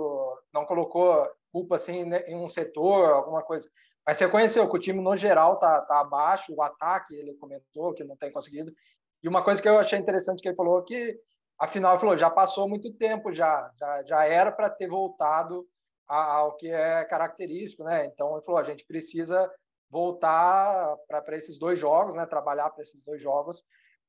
não 0.54 0.66
colocou 0.66 1.30
culpa 1.52 1.76
assim 1.76 2.06
né, 2.06 2.24
em 2.28 2.36
um 2.36 2.48
setor, 2.48 3.12
alguma 3.12 3.44
coisa. 3.44 3.70
Mas 4.06 4.20
reconheceu 4.20 4.68
que 4.68 4.76
o 4.76 4.80
time 4.80 5.02
no 5.02 5.16
geral 5.16 5.60
tá, 5.60 5.82
tá 5.82 6.00
abaixo, 6.00 6.54
o 6.56 6.62
ataque 6.64 7.14
ele 7.14 7.36
comentou 7.36 7.94
que 7.94 8.04
não 8.04 8.16
tem 8.16 8.32
conseguido. 8.32 8.74
E 9.22 9.28
uma 9.28 9.44
coisa 9.44 9.62
que 9.62 9.70
eu 9.70 9.78
achei 9.78 10.00
interessante 10.00 10.42
que 10.42 10.48
ele 10.48 10.56
falou 10.56 10.82
que 10.84 11.16
afinal 11.60 11.92
ele 11.92 12.00
falou 12.00 12.18
já 12.18 12.30
passou 12.30 12.68
muito 12.68 12.92
tempo 12.94 13.32
já, 13.32 13.70
já, 13.78 14.04
já 14.04 14.26
era 14.26 14.52
para 14.52 14.70
ter 14.70 14.88
voltado 14.88 15.68
ao 16.08 16.56
que 16.58 16.70
é 16.70 17.06
característico, 17.06 17.84
né? 17.84 18.06
Então 18.06 18.34
ele 18.34 18.44
falou 18.44 18.60
a 18.60 18.64
gente 18.64 18.86
precisa 18.86 19.50
voltar 19.92 20.96
para 21.08 21.36
esses 21.36 21.60
dois 21.60 21.78
jogos, 21.78 22.16
né? 22.16 22.26
Trabalhar 22.26 22.70
para 22.70 22.82
esses 22.82 23.04
dois 23.04 23.22
jogos, 23.22 23.62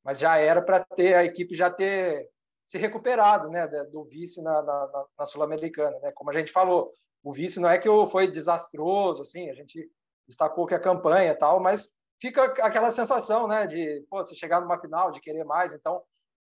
mas 0.05 0.19
já 0.19 0.37
era 0.39 0.63
para 0.63 0.81
ter 0.81 1.15
a 1.15 1.25
equipe 1.25 1.55
já 1.55 1.69
ter 1.69 2.29
se 2.67 2.79
recuperado, 2.79 3.51
né? 3.51 3.67
Do 3.67 4.05
vice 4.05 4.41
na, 4.41 4.63
na, 4.63 5.07
na 5.19 5.27
sul-americana, 5.27 5.99
né? 5.99 6.13
Como 6.13 6.31
a 6.31 6.33
gente 6.33 6.53
falou, 6.53 6.93
o 7.23 7.33
vice 7.33 7.59
não 7.59 7.69
é 7.69 7.79
que 7.79 7.89
foi 8.07 8.29
desastroso, 8.29 9.23
assim, 9.23 9.51
a 9.51 9.55
gente 9.55 9.91
destacou 10.27 10.67
que 10.67 10.75
a 10.75 10.81
campanha 10.81 11.37
tal, 11.37 11.59
mas 11.59 11.91
fica 12.21 12.45
aquela 12.65 12.91
sensação, 12.93 13.49
né? 13.49 13.67
De 13.67 14.07
pô, 14.09 14.23
você 14.23 14.37
chegar 14.37 14.61
numa 14.61 14.81
final, 14.81 15.11
de 15.11 15.21
querer 15.21 15.45
mais, 15.45 15.75
então 15.75 16.01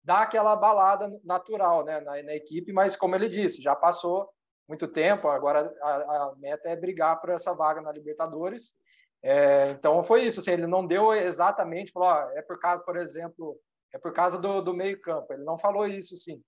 dá 0.02 0.22
aquela 0.22 0.56
balada 0.56 1.08
natural, 1.24 1.84
né? 1.84 2.00
Na, 2.00 2.20
na 2.20 2.34
equipe, 2.34 2.72
mas 2.72 2.96
como 2.96 3.14
ele 3.14 3.28
disse, 3.28 3.62
já 3.62 3.76
passou 3.76 4.28
muito 4.68 4.88
tempo, 4.88 5.28
agora 5.28 5.72
a, 5.82 5.90
a 5.90 6.34
meta 6.36 6.68
é 6.68 6.76
brigar 6.76 7.20
por 7.20 7.30
essa 7.30 7.54
vaga 7.54 7.80
na 7.80 7.92
Libertadores 7.92 8.74
é, 9.22 9.70
então 9.70 10.02
foi 10.02 10.24
isso, 10.24 10.40
assim, 10.40 10.52
ele 10.52 10.66
não 10.66 10.86
deu 10.86 11.12
exatamente, 11.12 11.92
falou, 11.92 12.08
ó, 12.08 12.30
é 12.32 12.42
por 12.42 12.58
causa, 12.58 12.82
por 12.82 12.96
exemplo, 12.96 13.58
é 13.92 13.98
por 13.98 14.12
causa 14.12 14.38
do, 14.38 14.62
do 14.62 14.74
meio 14.74 15.00
campo, 15.00 15.32
ele 15.32 15.44
não 15.44 15.58
falou 15.58 15.86
isso, 15.86 16.16
sim, 16.16 16.42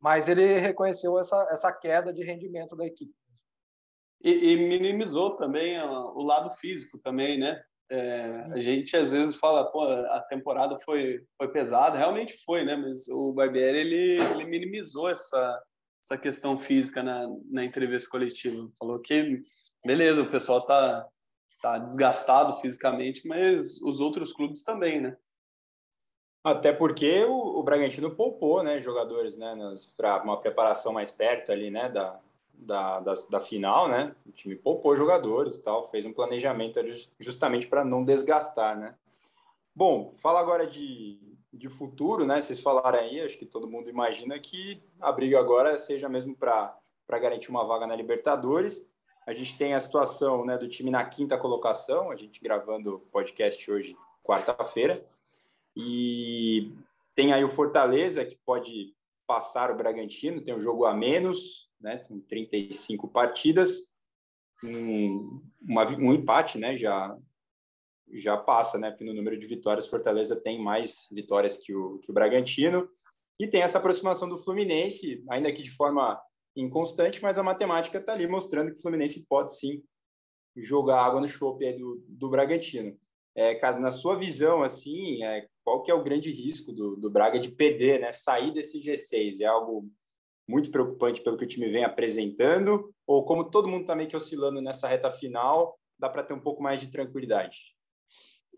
mas 0.00 0.28
ele 0.28 0.58
reconheceu 0.58 1.18
essa, 1.18 1.48
essa 1.50 1.72
queda 1.72 2.12
de 2.12 2.24
rendimento 2.24 2.76
da 2.76 2.86
equipe. 2.86 3.12
E, 4.22 4.52
e 4.52 4.68
minimizou 4.68 5.36
também 5.36 5.80
o 5.80 6.22
lado 6.22 6.50
físico 6.56 6.98
também, 6.98 7.38
né? 7.38 7.60
É, 7.90 8.26
a 8.52 8.58
gente 8.58 8.94
às 8.96 9.12
vezes 9.12 9.36
fala, 9.36 9.70
pô, 9.70 9.82
a 9.82 10.20
temporada 10.28 10.78
foi, 10.80 11.24
foi 11.36 11.50
pesada, 11.50 11.96
realmente 11.96 12.36
foi, 12.44 12.64
né? 12.64 12.76
Mas 12.76 13.08
o 13.08 13.32
Barbieri, 13.32 13.78
ele, 13.78 14.20
ele 14.20 14.44
minimizou 14.44 15.08
essa, 15.08 15.62
essa 16.04 16.18
questão 16.18 16.58
física 16.58 17.02
na, 17.02 17.26
na 17.50 17.64
entrevista 17.64 18.10
coletiva. 18.10 18.68
Falou 18.78 19.00
que, 19.00 19.40
beleza, 19.86 20.20
o 20.20 20.30
pessoal 20.30 20.66
tá, 20.66 21.06
está 21.58 21.76
desgastado 21.76 22.54
fisicamente, 22.60 23.26
mas 23.26 23.80
os 23.82 24.00
outros 24.00 24.32
clubes 24.32 24.62
também, 24.62 25.00
né? 25.00 25.16
Até 26.42 26.72
porque 26.72 27.24
o, 27.24 27.58
o 27.58 27.62
Bragantino 27.64 28.14
poupou, 28.14 28.62
né, 28.62 28.80
jogadores, 28.80 29.36
né, 29.36 29.54
para 29.96 30.22
uma 30.22 30.40
preparação 30.40 30.92
mais 30.92 31.10
perto 31.10 31.50
ali, 31.50 31.68
né, 31.68 31.88
da, 31.90 32.20
da, 32.54 33.00
da, 33.00 33.12
da, 33.28 33.40
final, 33.40 33.88
né? 33.88 34.14
O 34.24 34.30
time 34.30 34.54
poupou 34.54 34.96
jogadores 34.96 35.56
e 35.56 35.62
tal, 35.62 35.88
fez 35.88 36.06
um 36.06 36.12
planejamento 36.12 36.80
justamente 37.18 37.66
para 37.66 37.84
não 37.84 38.04
desgastar, 38.04 38.78
né? 38.78 38.94
Bom, 39.74 40.12
fala 40.14 40.40
agora 40.40 40.64
de, 40.64 41.20
de 41.52 41.68
futuro, 41.68 42.24
né? 42.24 42.40
Vocês 42.40 42.60
falaram 42.60 43.00
aí, 43.00 43.20
acho 43.20 43.36
que 43.36 43.46
todo 43.46 43.68
mundo 43.68 43.90
imagina 43.90 44.38
que 44.38 44.80
a 45.00 45.10
briga 45.10 45.40
agora 45.40 45.76
seja 45.76 46.08
mesmo 46.08 46.36
para 46.36 46.78
garantir 47.10 47.50
uma 47.50 47.64
vaga 47.64 47.86
na 47.86 47.96
Libertadores. 47.96 48.88
A 49.28 49.34
gente 49.34 49.58
tem 49.58 49.74
a 49.74 49.80
situação 49.80 50.42
né, 50.46 50.56
do 50.56 50.66
time 50.66 50.90
na 50.90 51.04
quinta 51.04 51.36
colocação, 51.36 52.10
a 52.10 52.16
gente 52.16 52.40
gravando 52.40 52.94
o 52.94 53.00
podcast 53.00 53.70
hoje, 53.70 53.94
quarta-feira. 54.24 55.06
E 55.76 56.72
tem 57.14 57.34
aí 57.34 57.44
o 57.44 57.48
Fortaleza, 57.50 58.24
que 58.24 58.36
pode 58.36 58.94
passar 59.26 59.70
o 59.70 59.76
Bragantino, 59.76 60.40
tem 60.40 60.54
um 60.54 60.58
jogo 60.58 60.86
a 60.86 60.94
menos, 60.94 61.70
né, 61.78 61.98
35 62.26 63.06
partidas. 63.06 63.92
Um, 64.64 65.42
uma, 65.60 65.84
um 65.98 66.14
empate 66.14 66.56
né, 66.56 66.74
já, 66.78 67.14
já 68.10 68.34
passa, 68.34 68.78
né, 68.78 68.90
porque 68.90 69.04
no 69.04 69.12
número 69.12 69.38
de 69.38 69.46
vitórias, 69.46 69.86
Fortaleza 69.86 70.40
tem 70.40 70.58
mais 70.58 71.06
vitórias 71.12 71.58
que 71.58 71.74
o, 71.74 71.98
que 71.98 72.10
o 72.10 72.14
Bragantino. 72.14 72.88
E 73.38 73.46
tem 73.46 73.60
essa 73.60 73.76
aproximação 73.76 74.26
do 74.26 74.38
Fluminense, 74.38 75.22
ainda 75.28 75.52
que 75.52 75.62
de 75.62 75.70
forma 75.70 76.18
inconstante, 76.56 77.22
mas 77.22 77.38
a 77.38 77.42
matemática 77.42 77.98
está 77.98 78.12
ali 78.12 78.26
mostrando 78.26 78.72
que 78.72 78.78
o 78.78 78.82
Fluminense 78.82 79.26
pode 79.28 79.56
sim 79.56 79.82
jogar 80.56 81.04
água 81.04 81.20
no 81.20 81.28
chope 81.28 81.72
do, 81.74 82.04
do 82.08 82.28
Bragantino. 82.28 82.98
É, 83.34 83.54
cara, 83.54 83.78
na 83.78 83.92
sua 83.92 84.16
visão, 84.16 84.62
assim, 84.62 85.22
é, 85.22 85.46
qual 85.62 85.82
que 85.82 85.90
é 85.90 85.94
o 85.94 86.02
grande 86.02 86.30
risco 86.32 86.72
do, 86.72 86.96
do 86.96 87.08
Braga 87.08 87.38
de 87.38 87.50
perder, 87.50 88.00
né? 88.00 88.10
Sair 88.10 88.52
desse 88.52 88.82
G6 88.82 89.40
é 89.40 89.44
algo 89.44 89.88
muito 90.48 90.70
preocupante 90.70 91.20
pelo 91.20 91.36
que 91.36 91.44
o 91.44 91.48
time 91.48 91.70
vem 91.70 91.84
apresentando, 91.84 92.92
ou 93.06 93.24
como 93.24 93.48
todo 93.48 93.68
mundo 93.68 93.82
está 93.82 93.94
meio 93.94 94.08
que 94.08 94.16
oscilando 94.16 94.60
nessa 94.60 94.88
reta 94.88 95.12
final, 95.12 95.78
dá 95.98 96.08
para 96.08 96.22
ter 96.22 96.34
um 96.34 96.40
pouco 96.40 96.62
mais 96.62 96.80
de 96.80 96.90
tranquilidade? 96.90 97.76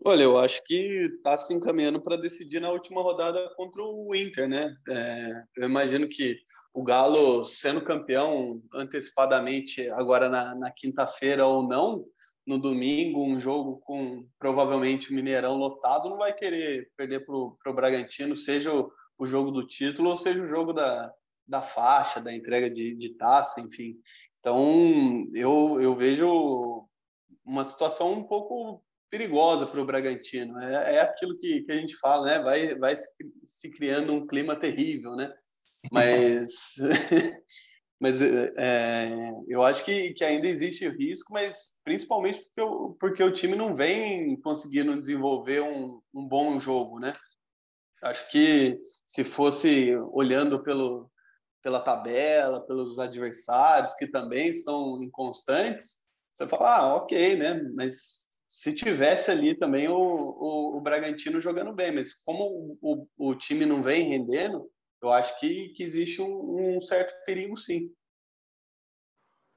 Olha, 0.03 0.23
eu 0.23 0.37
acho 0.37 0.63
que 0.65 0.73
está 1.15 1.37
se 1.37 1.53
encaminhando 1.53 2.01
para 2.01 2.15
decidir 2.15 2.59
na 2.59 2.71
última 2.71 3.03
rodada 3.03 3.53
contra 3.55 3.83
o 3.83 4.15
Inter, 4.15 4.47
né? 4.47 4.75
É, 4.89 5.43
eu 5.57 5.65
imagino 5.65 6.07
que 6.09 6.37
o 6.73 6.83
Galo, 6.83 7.45
sendo 7.45 7.83
campeão 7.83 8.61
antecipadamente 8.73 9.89
agora 9.89 10.29
na, 10.29 10.55
na 10.55 10.71
quinta-feira 10.71 11.45
ou 11.45 11.67
não, 11.67 12.05
no 12.45 12.57
domingo, 12.57 13.23
um 13.23 13.39
jogo 13.39 13.77
com 13.81 14.25
provavelmente 14.39 15.11
o 15.11 15.15
Mineirão 15.15 15.55
lotado, 15.57 16.09
não 16.09 16.17
vai 16.17 16.33
querer 16.33 16.89
perder 16.97 17.25
para 17.25 17.35
o 17.35 17.73
Bragantino, 17.73 18.35
seja 18.35 18.73
o, 18.73 18.91
o, 19.17 19.27
jogo 19.27 19.51
do 19.51 19.67
título 19.67 20.09
ou 20.09 20.17
seja 20.17 20.41
o 20.41 20.47
jogo 20.47 20.73
da, 20.73 21.13
da 21.47 21.61
faixa, 21.61 22.19
da 22.19 22.33
entrega 22.33 22.69
de, 22.69 22.95
de 22.95 23.09
taça, 23.15 23.61
enfim. 23.61 23.95
Então, 24.39 25.27
eu, 25.35 25.79
eu 25.79 25.95
vejo 25.95 26.87
uma 27.45 27.63
situação 27.63 28.13
um 28.13 28.23
pouco 28.23 28.83
perigosa 29.09 29.67
para 29.67 29.81
o 29.81 29.85
Bragantino. 29.85 30.57
É, 30.57 30.95
é 30.95 31.01
aquilo 31.01 31.37
que, 31.37 31.61
que 31.61 31.71
a 31.71 31.75
gente 31.75 31.95
fala, 31.97 32.25
né? 32.25 32.39
Vai, 32.39 32.75
vai 32.75 32.95
se 33.43 33.69
criando 33.69 34.13
um 34.13 34.25
clima 34.25 34.55
terrível, 34.55 35.15
né? 35.15 35.31
Mas, 35.89 36.75
mas 37.99 38.21
é, 38.21 39.31
eu 39.47 39.63
acho 39.63 39.85
que, 39.85 40.13
que 40.13 40.23
ainda 40.23 40.47
existe 40.47 40.87
risco, 40.89 41.33
mas 41.33 41.79
principalmente 41.83 42.39
porque, 42.41 42.61
eu, 42.61 42.97
porque 42.99 43.23
o 43.23 43.31
time 43.31 43.55
não 43.55 43.75
vem 43.75 44.39
conseguindo 44.41 44.99
desenvolver 44.99 45.61
um, 45.61 46.01
um 46.13 46.27
bom 46.27 46.59
jogo, 46.59 46.99
né? 46.99 47.13
Acho 48.03 48.29
que 48.29 48.79
se 49.05 49.23
fosse 49.23 49.95
olhando 50.11 50.63
pelo, 50.63 51.09
pela 51.61 51.79
tabela, 51.79 52.65
pelos 52.65 52.97
adversários 52.97 53.95
que 53.95 54.07
também 54.07 54.49
estão 54.49 55.01
inconstantes, 55.03 56.01
você 56.33 56.47
fala, 56.47 56.77
ah, 56.77 56.95
ok, 56.95 57.35
né? 57.37 57.61
Mas 57.75 58.25
se 58.47 58.73
tivesse 58.73 59.31
ali 59.31 59.53
também 59.55 59.87
o, 59.87 59.95
o, 59.95 60.77
o 60.77 60.81
Bragantino 60.81 61.39
jogando 61.39 61.73
bem, 61.73 61.91
mas 61.93 62.13
como 62.13 62.77
o, 62.81 63.07
o, 63.17 63.35
time 63.35 63.65
não 63.65 63.81
vem 63.81 64.07
rendendo, 64.07 64.69
eu 65.01 65.11
acho 65.11 65.39
que, 65.39 65.69
que 65.69 65.83
existe 65.83 66.21
um, 66.21 66.77
um 66.77 66.81
certo 66.81 67.13
perigo, 67.25 67.57
sim. 67.57 67.91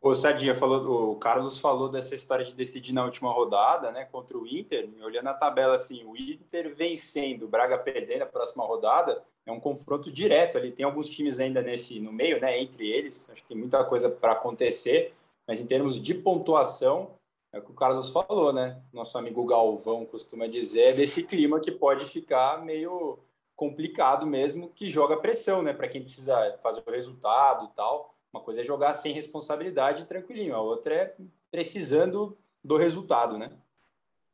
O 0.01 0.15
Sadinha 0.15 0.55
falou, 0.55 1.13
o 1.13 1.17
Carlos 1.17 1.59
falou 1.59 1.89
dessa 1.89 2.15
história 2.15 2.45
de 2.45 2.55
decidir 2.55 2.93
na 2.93 3.05
última 3.05 3.33
rodada, 3.33 3.91
né, 3.91 4.05
contra 4.05 4.37
o 4.37 4.47
Inter. 4.47 4.87
Olhando 5.03 5.29
a 5.29 5.35
tabela 5.35 5.75
assim, 5.75 6.05
o 6.05 6.15
Inter 6.15 6.75
vencendo, 6.75 7.45
o 7.45 7.49
Braga 7.49 7.79
perdendo 7.79 8.21
a 8.21 8.27
próxima 8.27 8.65
rodada, 8.65 9.25
é 9.47 9.51
um 9.51 9.59
confronto 9.59 10.13
direto 10.13 10.59
ali. 10.59 10.73
Tem 10.73 10.85
alguns 10.85 11.09
times 11.09 11.41
ainda 11.41 11.63
nesse 11.63 12.01
no 12.01 12.13
meio, 12.13 12.39
né, 12.39 12.61
entre 12.61 12.87
eles. 12.87 13.29
Acho 13.31 13.41
que 13.43 13.49
tem 13.49 13.57
muita 13.57 13.83
coisa 13.85 14.11
para 14.11 14.33
acontecer, 14.33 15.15
mas 15.49 15.59
em 15.59 15.67
termos 15.67 15.99
de 15.99 16.13
pontuação, 16.13 17.13
é 17.51 17.59
o 17.59 17.63
que 17.63 17.71
o 17.71 17.75
Carlos 17.75 18.11
falou, 18.11 18.53
né? 18.53 18.83
Nosso 18.93 19.17
amigo 19.17 19.47
Galvão 19.47 20.05
costuma 20.05 20.47
dizer 20.47 20.83
é 20.83 20.93
desse 20.93 21.23
clima 21.23 21.61
que 21.61 21.71
pode 21.71 22.05
ficar 22.05 22.63
meio 22.63 23.19
complicado 23.57 24.27
mesmo, 24.27 24.71
que 24.71 24.91
joga 24.91 25.17
pressão, 25.17 25.63
né, 25.63 25.73
para 25.73 25.89
quem 25.89 26.03
precisa 26.03 26.59
fazer 26.63 26.83
o 26.87 26.91
resultado 26.91 27.67
e 27.67 27.77
tal. 27.77 28.15
Uma 28.33 28.43
coisa 28.43 28.61
é 28.61 28.65
jogar 28.65 28.93
sem 28.95 29.13
responsabilidade 29.13 30.07
tranquilinho, 30.07 30.55
a 30.55 30.61
outra 30.61 30.95
é 30.95 31.17
precisando 31.51 32.37
do 32.63 32.77
resultado, 32.77 33.39
né? 33.39 33.51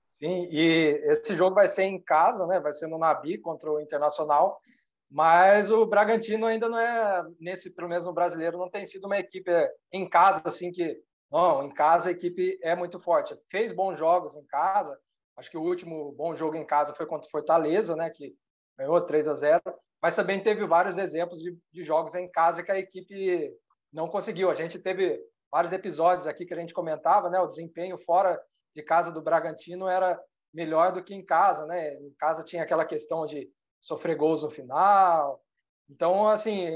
Sim, 0.08 0.48
e 0.50 1.00
esse 1.04 1.34
jogo 1.34 1.54
vai 1.54 1.68
ser 1.68 1.84
em 1.84 1.98
casa, 1.98 2.46
né? 2.46 2.60
Vai 2.60 2.72
ser 2.72 2.86
no 2.86 2.98
Nabi 2.98 3.38
contra 3.38 3.70
o 3.70 3.80
Internacional, 3.80 4.60
mas 5.10 5.70
o 5.70 5.84
Bragantino 5.84 6.46
ainda 6.46 6.68
não 6.68 6.78
é 6.78 7.26
nesse, 7.38 7.70
pelo 7.70 7.88
menos 7.88 8.06
no 8.06 8.12
brasileiro, 8.12 8.58
não 8.58 8.70
tem 8.70 8.84
sido 8.84 9.06
uma 9.06 9.18
equipe 9.18 9.50
em 9.92 10.08
casa 10.08 10.42
assim 10.44 10.70
que 10.70 11.02
não, 11.30 11.64
em 11.64 11.70
casa 11.70 12.08
a 12.08 12.12
equipe 12.12 12.58
é 12.62 12.74
muito 12.74 12.98
forte. 12.98 13.38
Fez 13.48 13.72
bons 13.72 13.96
jogos 13.96 14.34
em 14.34 14.44
casa. 14.44 14.98
Acho 15.36 15.50
que 15.50 15.56
o 15.56 15.62
último 15.62 16.12
bom 16.12 16.34
jogo 16.34 16.56
em 16.56 16.66
casa 16.66 16.92
foi 16.92 17.06
contra 17.06 17.28
o 17.28 17.30
Fortaleza, 17.30 17.94
né? 17.94 18.10
Que 18.10 18.34
ganhou 18.80 19.00
3 19.00 19.28
a 19.28 19.34
0 19.34 19.62
mas 20.02 20.16
também 20.16 20.42
teve 20.42 20.66
vários 20.66 20.96
exemplos 20.96 21.40
de, 21.40 21.56
de 21.70 21.82
jogos 21.82 22.14
em 22.14 22.30
casa 22.30 22.62
que 22.62 22.72
a 22.72 22.78
equipe 22.78 23.54
não 23.92 24.08
conseguiu. 24.08 24.50
A 24.50 24.54
gente 24.54 24.78
teve 24.78 25.20
vários 25.52 25.72
episódios 25.72 26.26
aqui 26.26 26.46
que 26.46 26.54
a 26.54 26.56
gente 26.56 26.72
comentava, 26.72 27.28
né? 27.28 27.38
O 27.38 27.46
desempenho 27.46 27.98
fora 27.98 28.40
de 28.74 28.82
casa 28.82 29.12
do 29.12 29.20
Bragantino 29.20 29.86
era 29.86 30.18
melhor 30.54 30.92
do 30.92 31.04
que 31.04 31.14
em 31.14 31.22
casa, 31.22 31.66
né? 31.66 31.94
Em 31.96 32.14
casa 32.18 32.42
tinha 32.42 32.62
aquela 32.62 32.86
questão 32.86 33.26
de 33.26 33.50
sofrer 33.78 34.16
gols 34.16 34.42
no 34.42 34.48
final. 34.48 35.38
Então, 35.90 36.26
assim, 36.26 36.66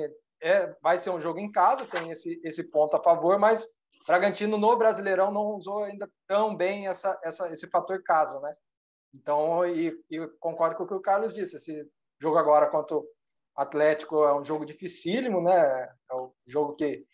é, 0.43 0.77
vai 0.83 0.99
ser 0.99 1.09
um 1.09 1.21
jogo 1.21 1.39
em 1.39 1.51
casa, 1.51 1.87
tem 1.87 2.11
esse, 2.11 2.39
esse 2.45 2.65
ponto 2.65 2.95
a 2.95 3.03
favor, 3.03 3.39
mas 3.39 3.67
Bragantino 4.07 4.59
no 4.59 4.77
Brasileirão 4.77 5.31
não 5.31 5.47
usou 5.53 5.85
ainda 5.85 6.11
tão 6.27 6.55
bem 6.55 6.89
essa, 6.89 7.19
essa, 7.25 7.49
esse 7.51 7.67
fator 7.69 8.03
casa, 8.03 8.39
né? 8.41 8.53
Então, 9.15 9.65
e, 9.65 9.97
e 10.11 10.27
concordo 10.41 10.77
com 10.77 10.83
o 10.83 10.87
que 10.87 10.95
o 10.95 11.01
Carlos 11.01 11.33
disse, 11.33 11.57
esse 11.57 11.89
jogo 12.21 12.37
agora 12.37 12.69
contra 12.69 12.97
o 12.97 13.09
Atlético 13.57 14.25
é 14.25 14.37
um 14.37 14.43
jogo 14.43 14.67
dificílimo, 14.67 15.41
né? 15.41 15.89
É 16.11 16.15
o 16.15 16.35
jogo 16.47 16.75
que 16.75 17.07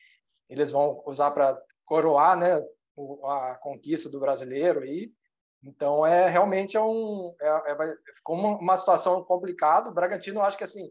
eles 0.49 0.71
vão 0.71 1.03
usar 1.07 1.31
para 1.33 1.61
coroar, 1.85 2.37
né, 2.39 2.57
a 3.25 3.59
conquista 3.61 4.09
do 4.09 4.19
brasileiro 4.19 4.81
aí. 4.81 5.13
Então 5.63 6.07
é 6.07 6.27
realmente 6.29 6.77
é 6.77 6.81
um 6.81 7.35
é, 7.41 7.73
é, 7.73 7.95
ficou 8.15 8.37
uma 8.37 8.77
situação 8.77 9.23
complicada. 9.23 9.91
O 9.91 9.95
Bragantino 9.95 10.41
acho 10.41 10.57
que 10.57 10.65
assim 10.65 10.91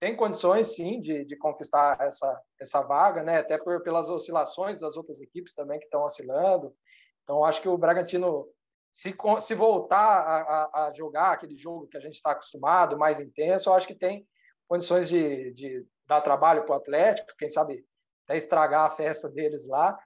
tem 0.00 0.16
condições 0.16 0.74
sim 0.74 1.00
de, 1.00 1.24
de 1.24 1.36
conquistar 1.36 2.00
essa 2.00 2.42
essa 2.58 2.80
vaga, 2.80 3.22
né? 3.22 3.38
Até 3.38 3.58
por, 3.58 3.82
pelas 3.82 4.08
oscilações 4.08 4.80
das 4.80 4.96
outras 4.96 5.20
equipes 5.20 5.54
também 5.54 5.78
que 5.78 5.84
estão 5.84 6.02
oscilando. 6.02 6.74
Então 7.22 7.44
acho 7.44 7.60
que 7.60 7.68
o 7.68 7.76
Bragantino 7.76 8.46
se, 8.96 9.14
se 9.42 9.54
voltar 9.54 9.98
a, 9.98 10.40
a, 10.40 10.86
a 10.86 10.92
jogar 10.92 11.32
aquele 11.32 11.54
jogo 11.54 11.86
que 11.86 11.98
a 11.98 12.00
gente 12.00 12.14
está 12.14 12.30
acostumado, 12.30 12.96
mais 12.96 13.20
intenso, 13.20 13.68
eu 13.68 13.74
acho 13.74 13.86
que 13.86 13.94
tem 13.94 14.26
condições 14.66 15.06
de, 15.06 15.52
de 15.52 15.86
dar 16.06 16.22
trabalho 16.22 16.64
para 16.64 16.72
o 16.72 16.78
Atlético, 16.78 17.36
quem 17.38 17.50
sabe 17.50 17.84
até 18.24 18.38
estragar 18.38 18.86
a 18.86 18.90
festa 18.90 19.28
deles 19.28 19.68
lá, 19.68 19.98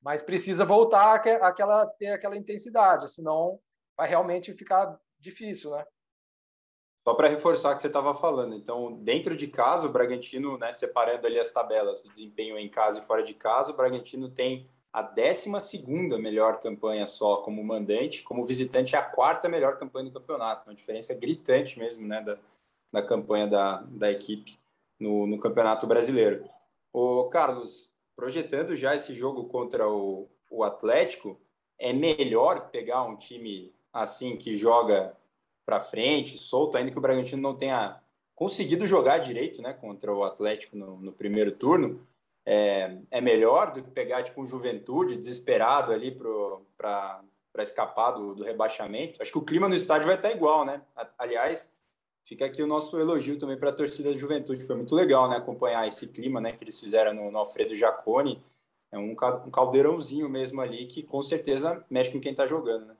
mas 0.00 0.22
precisa 0.22 0.64
voltar 0.64 1.16
aquela 1.16 1.86
ter 1.86 2.12
aquela 2.12 2.36
intensidade, 2.36 3.12
senão 3.12 3.58
vai 3.96 4.08
realmente 4.08 4.54
ficar 4.54 4.96
difícil, 5.18 5.72
né? 5.72 5.84
Só 7.02 7.14
para 7.14 7.26
reforçar 7.26 7.72
o 7.72 7.74
que 7.74 7.82
você 7.82 7.88
estava 7.88 8.14
falando, 8.14 8.54
então, 8.54 8.92
dentro 9.02 9.36
de 9.36 9.48
casa, 9.48 9.88
o 9.88 9.92
Bragantino, 9.92 10.56
né, 10.56 10.72
separando 10.72 11.26
ali 11.26 11.40
as 11.40 11.50
tabelas 11.50 12.00
do 12.00 12.10
desempenho 12.10 12.56
em 12.56 12.70
casa 12.70 13.00
e 13.00 13.02
fora 13.02 13.24
de 13.24 13.34
casa, 13.34 13.72
o 13.72 13.76
Bragantino 13.76 14.30
tem 14.30 14.70
a 14.96 15.02
12 15.02 15.50
melhor 16.18 16.58
campanha 16.58 17.06
só 17.06 17.36
como 17.42 17.62
mandante, 17.62 18.22
como 18.22 18.46
visitante, 18.46 18.96
a 18.96 19.02
quarta 19.02 19.46
melhor 19.46 19.76
campanha 19.76 20.06
do 20.06 20.18
campeonato. 20.18 20.66
Uma 20.66 20.74
diferença 20.74 21.12
gritante 21.12 21.78
mesmo 21.78 22.08
né, 22.08 22.22
da, 22.22 22.38
da 22.90 23.02
campanha 23.02 23.46
da, 23.46 23.82
da 23.88 24.10
equipe 24.10 24.58
no, 24.98 25.26
no 25.26 25.38
Campeonato 25.38 25.86
Brasileiro. 25.86 26.48
O 26.94 27.24
Carlos, 27.24 27.92
projetando 28.16 28.74
já 28.74 28.96
esse 28.96 29.14
jogo 29.14 29.44
contra 29.44 29.86
o, 29.86 30.30
o 30.50 30.64
Atlético, 30.64 31.38
é 31.78 31.92
melhor 31.92 32.70
pegar 32.70 33.02
um 33.02 33.16
time 33.16 33.74
assim 33.92 34.34
que 34.34 34.56
joga 34.56 35.14
para 35.66 35.82
frente, 35.82 36.38
solto, 36.38 36.78
ainda 36.78 36.90
que 36.90 36.96
o 36.96 37.02
Bragantino 37.02 37.42
não 37.42 37.54
tenha 37.54 38.00
conseguido 38.34 38.86
jogar 38.86 39.18
direito, 39.18 39.60
né, 39.60 39.74
contra 39.74 40.10
o 40.10 40.24
Atlético 40.24 40.74
no, 40.74 40.96
no 40.96 41.12
primeiro 41.12 41.52
turno, 41.52 42.00
é, 42.46 42.96
é, 43.10 43.20
melhor 43.20 43.72
do 43.72 43.82
que 43.82 43.90
pegar 43.90 44.22
tipo 44.22 44.40
um 44.40 44.46
Juventude 44.46 45.16
desesperado 45.16 45.92
ali 45.92 46.16
para 46.76 47.20
escapar 47.58 48.12
do, 48.12 48.36
do 48.36 48.44
rebaixamento. 48.44 49.20
Acho 49.20 49.32
que 49.32 49.38
o 49.38 49.44
clima 49.44 49.68
no 49.68 49.74
estádio 49.74 50.06
vai 50.06 50.14
estar 50.14 50.30
igual, 50.30 50.64
né? 50.64 50.80
Aliás, 51.18 51.74
fica 52.24 52.46
aqui 52.46 52.62
o 52.62 52.66
nosso 52.66 52.96
elogio 53.00 53.36
também 53.36 53.58
para 53.58 53.70
a 53.70 53.74
torcida 53.74 54.12
da 54.12 54.18
Juventude. 54.18 54.64
Foi 54.64 54.76
muito 54.76 54.94
legal, 54.94 55.28
né, 55.28 55.36
acompanhar 55.36 55.88
esse 55.88 56.06
clima, 56.06 56.40
né, 56.40 56.52
que 56.52 56.62
eles 56.62 56.78
fizeram 56.78 57.12
no, 57.12 57.32
no 57.32 57.38
Alfredo 57.38 57.74
Jaconi. 57.74 58.40
É 58.92 58.98
um, 58.98 59.10
um 59.10 59.50
caldeirãozinho 59.50 60.28
mesmo 60.28 60.60
ali 60.60 60.86
que 60.86 61.02
com 61.02 61.20
certeza 61.20 61.84
mexe 61.90 62.12
com 62.12 62.20
quem 62.20 62.30
está 62.30 62.46
jogando, 62.46 62.86
né? 62.86 62.96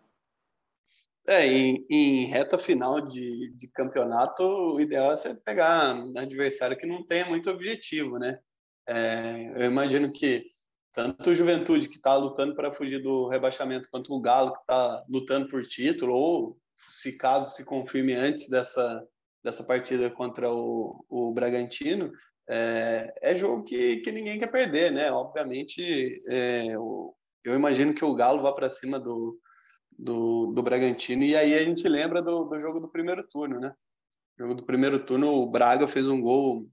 É, 1.28 1.44
em, 1.44 1.84
em, 1.90 2.24
reta 2.26 2.56
final 2.56 3.00
de, 3.00 3.48
de 3.56 3.66
campeonato, 3.68 4.44
o 4.44 4.80
ideal 4.80 5.12
é 5.12 5.16
você 5.16 5.34
pegar 5.34 5.92
um 5.92 6.16
adversário 6.16 6.76
que 6.76 6.86
não 6.86 7.04
tenha 7.04 7.26
muito 7.26 7.50
objetivo, 7.50 8.16
né? 8.16 8.40
É, 8.88 9.62
eu 9.62 9.66
imagino 9.66 10.12
que 10.12 10.46
tanto 10.92 11.28
o 11.28 11.34
Juventude, 11.34 11.88
que 11.88 11.96
está 11.96 12.16
lutando 12.16 12.54
para 12.54 12.72
fugir 12.72 13.02
do 13.02 13.28
rebaixamento, 13.28 13.88
quanto 13.90 14.14
o 14.14 14.20
Galo, 14.20 14.52
que 14.52 14.60
está 14.60 15.04
lutando 15.08 15.46
por 15.48 15.62
título, 15.66 16.14
ou 16.14 16.58
se 16.74 17.18
caso 17.18 17.54
se 17.54 17.64
confirme 17.64 18.14
antes 18.14 18.48
dessa, 18.48 19.04
dessa 19.44 19.62
partida 19.62 20.08
contra 20.08 20.50
o, 20.50 21.04
o 21.08 21.32
Bragantino, 21.34 22.10
é, 22.48 23.12
é 23.20 23.34
jogo 23.36 23.64
que, 23.64 23.98
que 23.98 24.10
ninguém 24.10 24.38
quer 24.38 24.50
perder, 24.50 24.90
né? 24.90 25.12
Obviamente, 25.12 26.18
é, 26.28 26.78
o, 26.78 27.14
eu 27.44 27.54
imagino 27.54 27.92
que 27.92 28.04
o 28.04 28.14
Galo 28.14 28.40
vá 28.40 28.52
para 28.52 28.70
cima 28.70 28.98
do, 28.98 29.38
do, 29.98 30.46
do 30.46 30.62
Bragantino, 30.62 31.24
e 31.24 31.36
aí 31.36 31.54
a 31.54 31.62
gente 31.62 31.86
lembra 31.88 32.22
do, 32.22 32.44
do 32.44 32.58
jogo 32.58 32.80
do 32.80 32.90
primeiro 32.90 33.26
turno, 33.28 33.60
né? 33.60 33.74
No 34.38 34.46
jogo 34.46 34.60
do 34.60 34.66
primeiro 34.66 34.98
turno, 35.04 35.30
o 35.30 35.50
Braga 35.50 35.86
fez 35.86 36.06
um 36.06 36.22
gol 36.22 36.66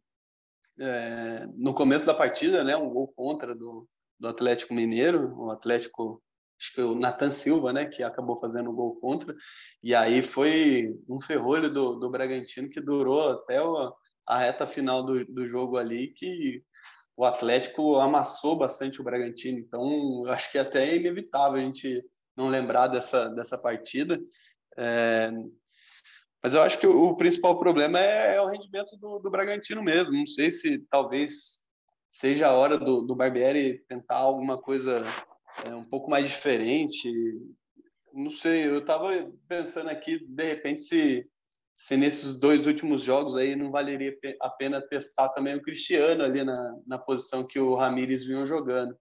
é, 0.79 1.45
no 1.55 1.73
começo 1.73 2.05
da 2.05 2.13
partida, 2.13 2.63
né? 2.63 2.75
Um 2.75 2.89
gol 2.89 3.07
contra 3.15 3.53
do, 3.55 3.87
do 4.19 4.27
Atlético 4.27 4.73
Mineiro, 4.73 5.35
o 5.37 5.51
Atlético 5.51 6.21
acho 6.59 6.73
que 6.73 6.81
o 6.81 6.95
Nathan 6.95 7.31
Silva, 7.31 7.73
né, 7.73 7.85
que 7.85 8.01
acabou 8.03 8.39
fazendo 8.39 8.69
o 8.69 8.73
gol 8.73 8.95
contra, 8.95 9.35
e 9.81 9.93
aí 9.93 10.21
foi 10.21 10.95
um 11.09 11.19
ferrolho 11.19 11.69
do, 11.69 11.95
do 11.95 12.09
Bragantino 12.09 12.69
que 12.69 12.79
durou 12.79 13.31
até 13.31 13.61
o, 13.61 13.93
a 14.25 14.37
reta 14.37 14.65
final 14.65 15.03
do, 15.03 15.25
do 15.25 15.45
jogo 15.45 15.77
ali, 15.77 16.13
que 16.13 16.63
o 17.17 17.25
Atlético 17.25 17.99
amassou 17.99 18.57
bastante 18.57 19.01
o 19.01 19.03
Bragantino, 19.03 19.59
então 19.59 20.23
acho 20.27 20.51
que 20.51 20.57
é 20.57 20.61
até 20.61 20.95
inevitável 20.95 21.59
a 21.59 21.61
gente 21.61 22.01
não 22.35 22.47
lembrar 22.47 22.87
dessa, 22.87 23.27
dessa 23.29 23.57
partida. 23.57 24.19
É, 24.77 25.31
mas 26.43 26.53
eu 26.53 26.61
acho 26.61 26.77
que 26.77 26.85
o, 26.85 27.15
principal 27.15 27.57
problema 27.57 27.97
é, 27.97 28.35
é 28.35 28.41
o 28.41 28.47
rendimento 28.47 28.97
do, 28.97 29.17
do, 29.19 29.31
Bragantino 29.31 29.81
mesmo. 29.81 30.13
Não 30.13 30.27
sei 30.27 30.51
se 30.51 30.79
talvez 30.89 31.59
seja 32.11 32.47
a 32.47 32.53
hora 32.53 32.77
do, 32.77 33.01
do 33.01 33.15
Barbieri 33.15 33.79
tentar 33.87 34.17
alguma 34.17 34.61
coisa 34.61 35.05
é, 35.65 35.73
um 35.73 35.85
pouco 35.85 36.11
mais 36.11 36.27
diferente. 36.27 37.09
Não 38.13 38.29
sei, 38.29 38.67
eu 38.67 38.79
estava 38.79 39.09
pensando 39.47 39.89
aqui, 39.89 40.19
de 40.19 40.43
repente, 40.43 40.81
se, 40.81 41.25
se 41.73 41.95
nesses 41.95 42.35
dois 42.35 42.67
últimos 42.67 43.01
jogos 43.01 43.37
aí 43.37 43.55
não 43.55 43.71
valeria 43.71 44.13
a 44.41 44.49
pena 44.49 44.81
testar 44.81 45.29
também 45.29 45.55
o 45.55 45.61
Cristiano 45.61 46.25
ali 46.25 46.43
na, 46.43 46.77
na 46.85 46.99
posição 46.99 47.47
que 47.47 47.57
o 47.57 47.73
Ramires 47.73 48.25
vinha 48.25 48.45
jogando. 48.45 48.97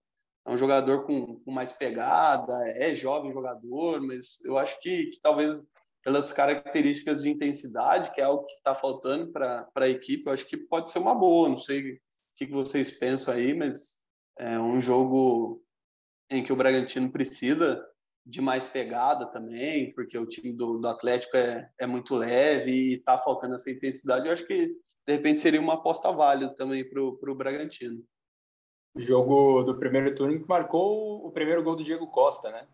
É 0.46 0.50
um 0.50 0.56
jogador 0.56 1.06
com, 1.06 1.40
com 1.40 1.50
mais 1.50 1.72
pegada, 1.72 2.52
é 2.68 2.94
jovem 2.94 3.32
jogador, 3.32 4.00
mas 4.00 4.40
eu 4.44 4.56
acho 4.56 4.80
que, 4.80 5.06
que 5.06 5.20
talvez 5.20 5.60
pelas 6.02 6.32
características 6.32 7.22
de 7.22 7.30
intensidade, 7.30 8.12
que 8.12 8.20
é 8.20 8.24
algo 8.24 8.44
que 8.44 8.54
está 8.54 8.74
faltando 8.74 9.30
para 9.32 9.68
a 9.74 9.88
equipe, 9.88 10.24
eu 10.26 10.32
acho 10.32 10.46
que 10.46 10.56
pode 10.56 10.90
ser 10.90 10.98
uma 10.98 11.14
boa. 11.14 11.48
Não 11.48 11.58
sei 11.58 11.92
o 11.92 11.98
que, 12.36 12.46
que 12.46 12.52
vocês 12.52 12.90
pensam 12.90 13.34
aí, 13.34 13.54
mas 13.54 14.02
é 14.38 14.58
um 14.58 14.80
jogo 14.80 15.62
em 16.28 16.42
que 16.42 16.52
o 16.52 16.56
Bragantino 16.56 17.10
precisa 17.10 17.84
de 18.24 18.40
mais 18.40 18.66
pegada 18.66 19.26
também, 19.26 19.92
porque 19.94 20.16
o 20.16 20.26
time 20.26 20.52
do, 20.52 20.78
do 20.78 20.88
Atlético 20.88 21.36
é, 21.36 21.70
é 21.78 21.86
muito 21.86 22.14
leve 22.14 22.70
e 22.70 22.94
está 22.94 23.18
faltando 23.18 23.54
essa 23.54 23.70
intensidade. 23.70 24.26
Eu 24.26 24.32
acho 24.32 24.46
que, 24.46 24.68
de 25.06 25.12
repente, 25.12 25.40
seria 25.40 25.60
uma 25.60 25.74
aposta 25.74 26.12
válida 26.12 26.54
também 26.54 26.88
para 26.88 27.02
o 27.02 27.34
Bragantino. 27.34 28.02
O 28.94 29.00
jogo 29.00 29.62
do 29.62 29.78
primeiro 29.78 30.14
turno 30.14 30.38
que 30.38 30.48
marcou 30.48 31.26
o 31.26 31.30
primeiro 31.30 31.62
gol 31.62 31.76
do 31.76 31.84
Diego 31.84 32.06
Costa, 32.08 32.50
né? 32.50 32.66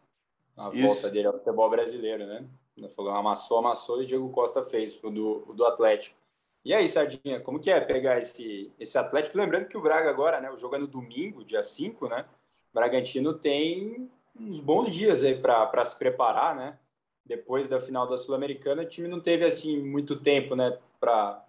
A 0.56 0.70
Isso. 0.72 0.86
volta 0.86 1.10
dele 1.10 1.28
ao 1.28 1.36
futebol 1.36 1.70
brasileiro, 1.70 2.26
né? 2.26 2.48
Falou, 2.88 3.12
amassou, 3.12 3.58
amassou 3.58 4.00
e 4.00 4.04
o 4.04 4.06
Diego 4.06 4.30
Costa 4.30 4.62
fez 4.62 5.02
o 5.02 5.10
do, 5.10 5.44
o 5.48 5.54
do 5.54 5.64
Atlético. 5.66 6.16
E 6.64 6.74
aí, 6.74 6.86
Sardinha, 6.86 7.40
como 7.40 7.58
que 7.58 7.70
é 7.70 7.80
pegar 7.80 8.18
esse, 8.18 8.72
esse 8.78 8.98
Atlético? 8.98 9.38
Lembrando 9.38 9.68
que 9.68 9.76
o 9.76 9.80
Braga 9.80 10.10
agora, 10.10 10.40
né? 10.40 10.50
O 10.50 10.56
jogo 10.56 10.76
é 10.76 10.78
no 10.78 10.86
domingo, 10.86 11.44
dia 11.44 11.62
5, 11.62 12.08
né? 12.08 12.26
O 12.70 12.74
Bragantino 12.74 13.32
tem 13.32 14.10
uns 14.38 14.60
bons 14.60 14.90
dias 14.90 15.24
aí 15.24 15.34
para 15.34 15.84
se 15.84 15.98
preparar, 15.98 16.54
né? 16.54 16.78
Depois 17.24 17.68
da 17.68 17.78
final 17.78 18.06
da 18.06 18.16
Sul-Americana, 18.16 18.82
o 18.82 18.88
time 18.88 19.06
não 19.06 19.20
teve 19.20 19.44
assim 19.44 19.82
muito 19.82 20.16
tempo, 20.16 20.56
né, 20.56 20.78
para 20.98 21.44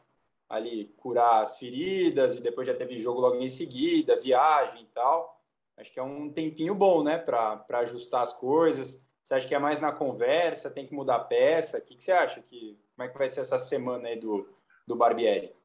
ali 0.50 0.94
curar 0.98 1.42
as 1.42 1.58
feridas 1.58 2.36
e 2.36 2.42
depois 2.42 2.68
já 2.68 2.74
teve 2.74 2.98
jogo 2.98 3.22
logo 3.22 3.36
em 3.36 3.48
seguida, 3.48 4.18
viagem 4.18 4.82
e 4.82 4.88
tal. 4.88 5.40
Acho 5.78 5.92
que 5.94 6.00
é 6.00 6.04
um 6.04 6.30
tempinho 6.30 6.76
bom, 6.76 7.02
né, 7.02 7.18
para 7.18 7.64
ajustar 7.70 8.22
as 8.22 8.34
coisas. 8.34 9.08
Você 9.24 9.36
acha 9.36 9.48
que 9.48 9.56
é 9.56 9.60
mais 9.60 9.80
na 9.80 9.92
conversa, 9.92 10.72
tem 10.72 10.88
que 10.88 10.94
mudar 10.94 11.16
a 11.16 11.24
peça? 11.24 11.78
O 11.78 11.82
que, 11.82 11.96
que 11.96 12.04
você 12.04 12.12
acha 12.12 12.42
que 12.42 12.80
como 12.96 13.08
é 13.08 13.12
que 13.12 13.18
vai 13.18 13.28
ser 13.28 13.42
essa 13.42 13.60
semana 13.60 14.08
aí 14.08 14.20
do 14.20 14.48
do 14.88 14.96
Barbieri? 14.96 15.56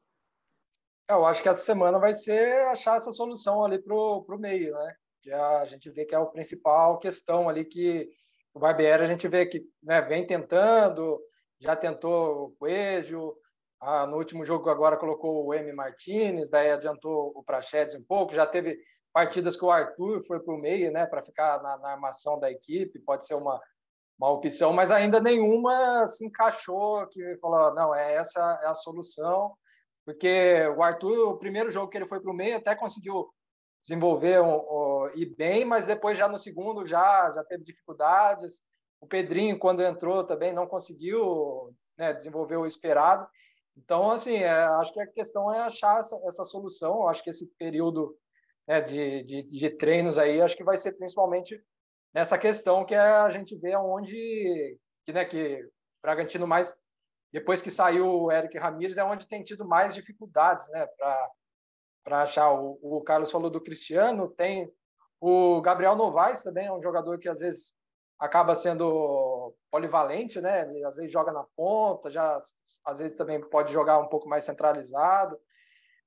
É, 1.09 1.13
eu 1.13 1.25
acho 1.25 1.41
que 1.41 1.49
essa 1.49 1.61
semana 1.61 1.97
vai 1.97 2.13
ser 2.13 2.67
achar 2.67 2.97
essa 2.97 3.11
solução 3.11 3.65
ali 3.65 3.79
pro 3.79 4.23
pro 4.23 4.37
meio, 4.37 4.73
né? 4.75 4.95
que 5.25 5.31
a 5.33 5.65
gente 5.65 5.89
vê 5.89 6.05
que 6.05 6.13
é 6.13 6.17
a 6.19 6.25
principal 6.25 6.99
questão 6.99 7.49
ali 7.49 7.65
que 7.65 8.07
o 8.53 8.59
Barbieri 8.59 9.01
a 9.01 9.07
gente 9.07 9.27
vê 9.27 9.47
que 9.47 9.67
né, 9.81 9.99
vem 9.99 10.25
tentando, 10.25 11.19
já 11.59 11.75
tentou 11.75 12.45
o 12.45 12.51
Coelho, 12.51 13.35
ah, 13.81 14.05
no 14.05 14.17
último 14.17 14.45
jogo 14.45 14.69
agora 14.69 14.97
colocou 14.97 15.47
o 15.47 15.53
M. 15.53 15.73
Martinez, 15.73 16.47
daí 16.47 16.69
adiantou 16.69 17.31
o 17.35 17.43
Prachedes 17.43 17.95
um 17.95 18.03
pouco, 18.03 18.35
já 18.35 18.45
teve 18.45 18.77
partidas 19.15 19.55
que 19.55 19.63
o 19.63 19.71
Arthur 19.71 20.21
foi 20.25 20.41
para 20.41 20.53
o 20.53 20.57
meio, 20.57 20.91
né, 20.91 21.05
para 21.05 21.23
ficar 21.23 21.63
na, 21.63 21.77
na, 21.77 21.91
armação 21.91 22.37
da 22.37 22.51
equipe, 22.51 22.99
pode 22.99 23.25
ser 23.25 23.35
uma, 23.35 23.61
uma 24.19 24.29
opção, 24.29 24.73
mas 24.73 24.91
ainda 24.91 25.21
nenhuma 25.21 26.05
se 26.05 26.25
encaixou 26.25 27.07
que 27.07 27.37
falou, 27.37 27.73
não, 27.73 27.95
é 27.95 28.15
essa 28.15 28.59
é 28.61 28.67
a 28.67 28.73
solução, 28.73 29.55
porque 30.03 30.67
o 30.75 30.83
Arthur, 30.83 31.29
o 31.29 31.37
primeiro 31.37 31.71
jogo 31.71 31.87
que 31.87 31.97
ele 31.97 32.09
foi 32.09 32.19
para 32.19 32.29
o 32.29 32.35
meio, 32.35 32.57
até 32.57 32.75
conseguiu 32.75 33.29
desenvolver 33.81 34.41
um, 34.41 34.57
um, 34.57 35.09
e 35.15 35.25
bem, 35.25 35.63
mas 35.63 35.87
depois 35.87 36.17
já 36.17 36.27
no 36.27 36.37
segundo 36.37 36.85
já 36.85 37.31
já 37.31 37.43
teve 37.45 37.63
dificuldades. 37.63 38.61
O 38.99 39.07
Pedrinho 39.07 39.57
quando 39.57 39.81
entrou 39.81 40.25
também 40.25 40.51
não 40.51 40.67
conseguiu 40.67 41.73
né, 41.97 42.11
desenvolver 42.11 42.57
o 42.57 42.65
esperado. 42.65 43.25
Então 43.77 44.11
assim, 44.11 44.35
é, 44.35 44.51
acho 44.51 44.91
que 44.91 44.99
a 44.99 45.07
questão 45.07 45.53
é 45.53 45.61
achar 45.61 45.99
essa, 45.99 46.19
essa 46.25 46.43
solução. 46.43 47.07
Acho 47.07 47.23
que 47.23 47.29
esse 47.29 47.47
período 47.57 48.13
né, 48.67 48.81
de, 48.81 49.23
de, 49.23 49.43
de, 49.43 49.69
treinos 49.71 50.17
aí 50.17 50.41
acho 50.41 50.55
que 50.55 50.63
vai 50.63 50.77
ser 50.77 50.93
principalmente 50.93 51.61
nessa 52.13 52.37
questão 52.37 52.85
que 52.85 52.95
é 52.95 52.99
a 52.99 53.29
gente 53.29 53.55
vê 53.57 53.75
onde 53.75 54.77
que 55.05 55.13
né 55.13 55.25
que 55.25 55.67
Bragantino 56.01 56.47
mais 56.47 56.75
depois 57.31 57.61
que 57.61 57.69
saiu 57.69 58.07
o 58.07 58.31
Eric 58.31 58.57
Ramírez 58.57 58.97
é 58.97 59.03
onde 59.03 59.27
tem 59.27 59.43
tido 59.43 59.65
mais 59.65 59.93
dificuldades 59.93 60.67
né 60.69 60.85
para 60.97 61.31
para 62.05 62.21
achar. 62.21 62.53
O, 62.53 62.77
o, 62.81 63.01
Carlos 63.01 63.31
falou 63.31 63.49
do 63.49 63.59
Cristiano, 63.59 64.29
tem 64.29 64.71
o 65.19 65.59
Gabriel 65.61 65.95
Novaes 65.95 66.43
também, 66.43 66.67
é 66.67 66.71
um 66.71 66.81
jogador 66.81 67.17
que 67.17 67.27
às 67.27 67.39
vezes 67.39 67.75
acaba 68.19 68.53
sendo 68.53 69.53
polivalente, 69.71 70.39
né? 70.39 70.61
Ele 70.61 70.85
às 70.85 70.95
vezes 70.95 71.11
joga 71.11 71.33
na 71.33 71.43
ponta, 71.55 72.09
já 72.09 72.39
às 72.85 72.99
vezes 72.99 73.17
também 73.17 73.41
pode 73.41 73.73
jogar 73.73 73.97
um 73.97 74.07
pouco 74.07 74.29
mais 74.29 74.43
centralizado. 74.43 75.37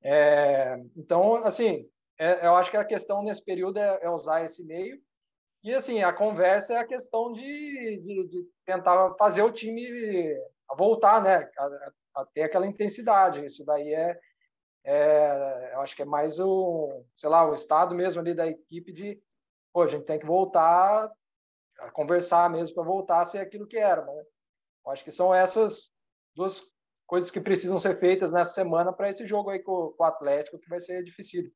É, 0.02 0.80
então, 0.96 1.34
assim, 1.44 1.86
é, 2.18 2.46
eu 2.46 2.54
acho 2.56 2.70
que 2.70 2.76
a 2.76 2.84
questão 2.84 3.22
nesse 3.22 3.44
período 3.44 3.78
é, 3.78 4.00
é, 4.02 4.10
usar 4.10 4.44
esse 4.44 4.64
meio. 4.64 5.00
E, 5.62 5.74
assim, 5.74 6.02
a 6.02 6.12
conversa 6.12 6.74
é 6.74 6.76
a 6.78 6.86
questão 6.86 7.32
de, 7.32 7.42
de, 8.00 8.28
de 8.28 8.48
tentar 8.64 9.14
fazer 9.18 9.42
o 9.42 9.52
time 9.52 9.84
voltar, 10.76 11.22
né? 11.22 11.48
A, 11.58 11.92
a, 12.20 12.26
ter 12.26 12.42
aquela 12.42 12.66
intensidade. 12.66 13.44
Isso 13.44 13.64
daí 13.64 13.92
é, 13.92 14.18
é, 14.84 15.70
eu 15.74 15.80
acho 15.80 15.94
que 15.94 16.02
é 16.02 16.04
mais 16.04 16.38
o, 16.40 17.04
sei 17.16 17.28
lá, 17.28 17.48
o 17.48 17.54
estado 17.54 17.94
mesmo 17.94 18.20
ali 18.20 18.34
da 18.34 18.46
equipe 18.46 18.92
de, 18.92 19.20
pô, 19.72 19.82
a 19.82 19.86
gente 19.86 20.04
tem 20.04 20.18
que 20.18 20.26
voltar 20.26 21.10
a 21.78 21.90
conversar 21.90 22.50
mesmo 22.50 22.74
para 22.74 22.84
voltar 22.84 23.20
a 23.20 23.24
ser 23.24 23.38
aquilo 23.38 23.66
que 23.66 23.78
era. 23.78 24.04
Né? 24.04 24.24
Eu 24.84 24.92
acho 24.92 25.04
que 25.04 25.10
são 25.10 25.34
essas 25.34 25.90
duas 26.34 26.62
coisas 27.06 27.30
que 27.30 27.40
precisam 27.40 27.78
ser 27.78 27.96
feitas 27.96 28.32
nessa 28.32 28.52
semana 28.52 28.92
para 28.92 29.08
esse 29.08 29.26
jogo 29.26 29.50
aí 29.50 29.58
com, 29.58 29.92
com, 29.96 30.02
o 30.02 30.06
Atlético, 30.06 30.58
que 30.58 30.68
vai 30.68 30.80
ser 30.80 31.02
difícil. 31.02 31.50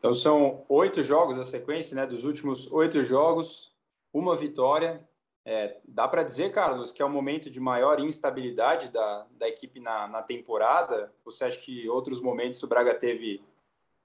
Então 0.00 0.14
são 0.14 0.64
oito 0.66 1.04
jogos 1.04 1.38
a 1.38 1.44
sequência, 1.44 1.94
né? 1.94 2.06
Dos 2.06 2.24
últimos 2.24 2.72
oito 2.72 3.04
jogos, 3.04 3.76
uma 4.14 4.34
vitória, 4.34 5.06
é, 5.44 5.78
dá 5.84 6.08
para 6.08 6.22
dizer, 6.22 6.50
Carlos, 6.52 6.90
que 6.90 7.02
é 7.02 7.04
o 7.04 7.10
momento 7.10 7.50
de 7.50 7.60
maior 7.60 8.00
instabilidade 8.00 8.90
da, 8.90 9.26
da 9.32 9.46
equipe 9.46 9.78
na, 9.78 10.08
na 10.08 10.22
temporada? 10.22 11.12
Você 11.22 11.44
acha 11.44 11.58
que 11.58 11.86
outros 11.86 12.18
momentos 12.18 12.62
o 12.62 12.66
Braga 12.66 12.94
teve 12.94 13.44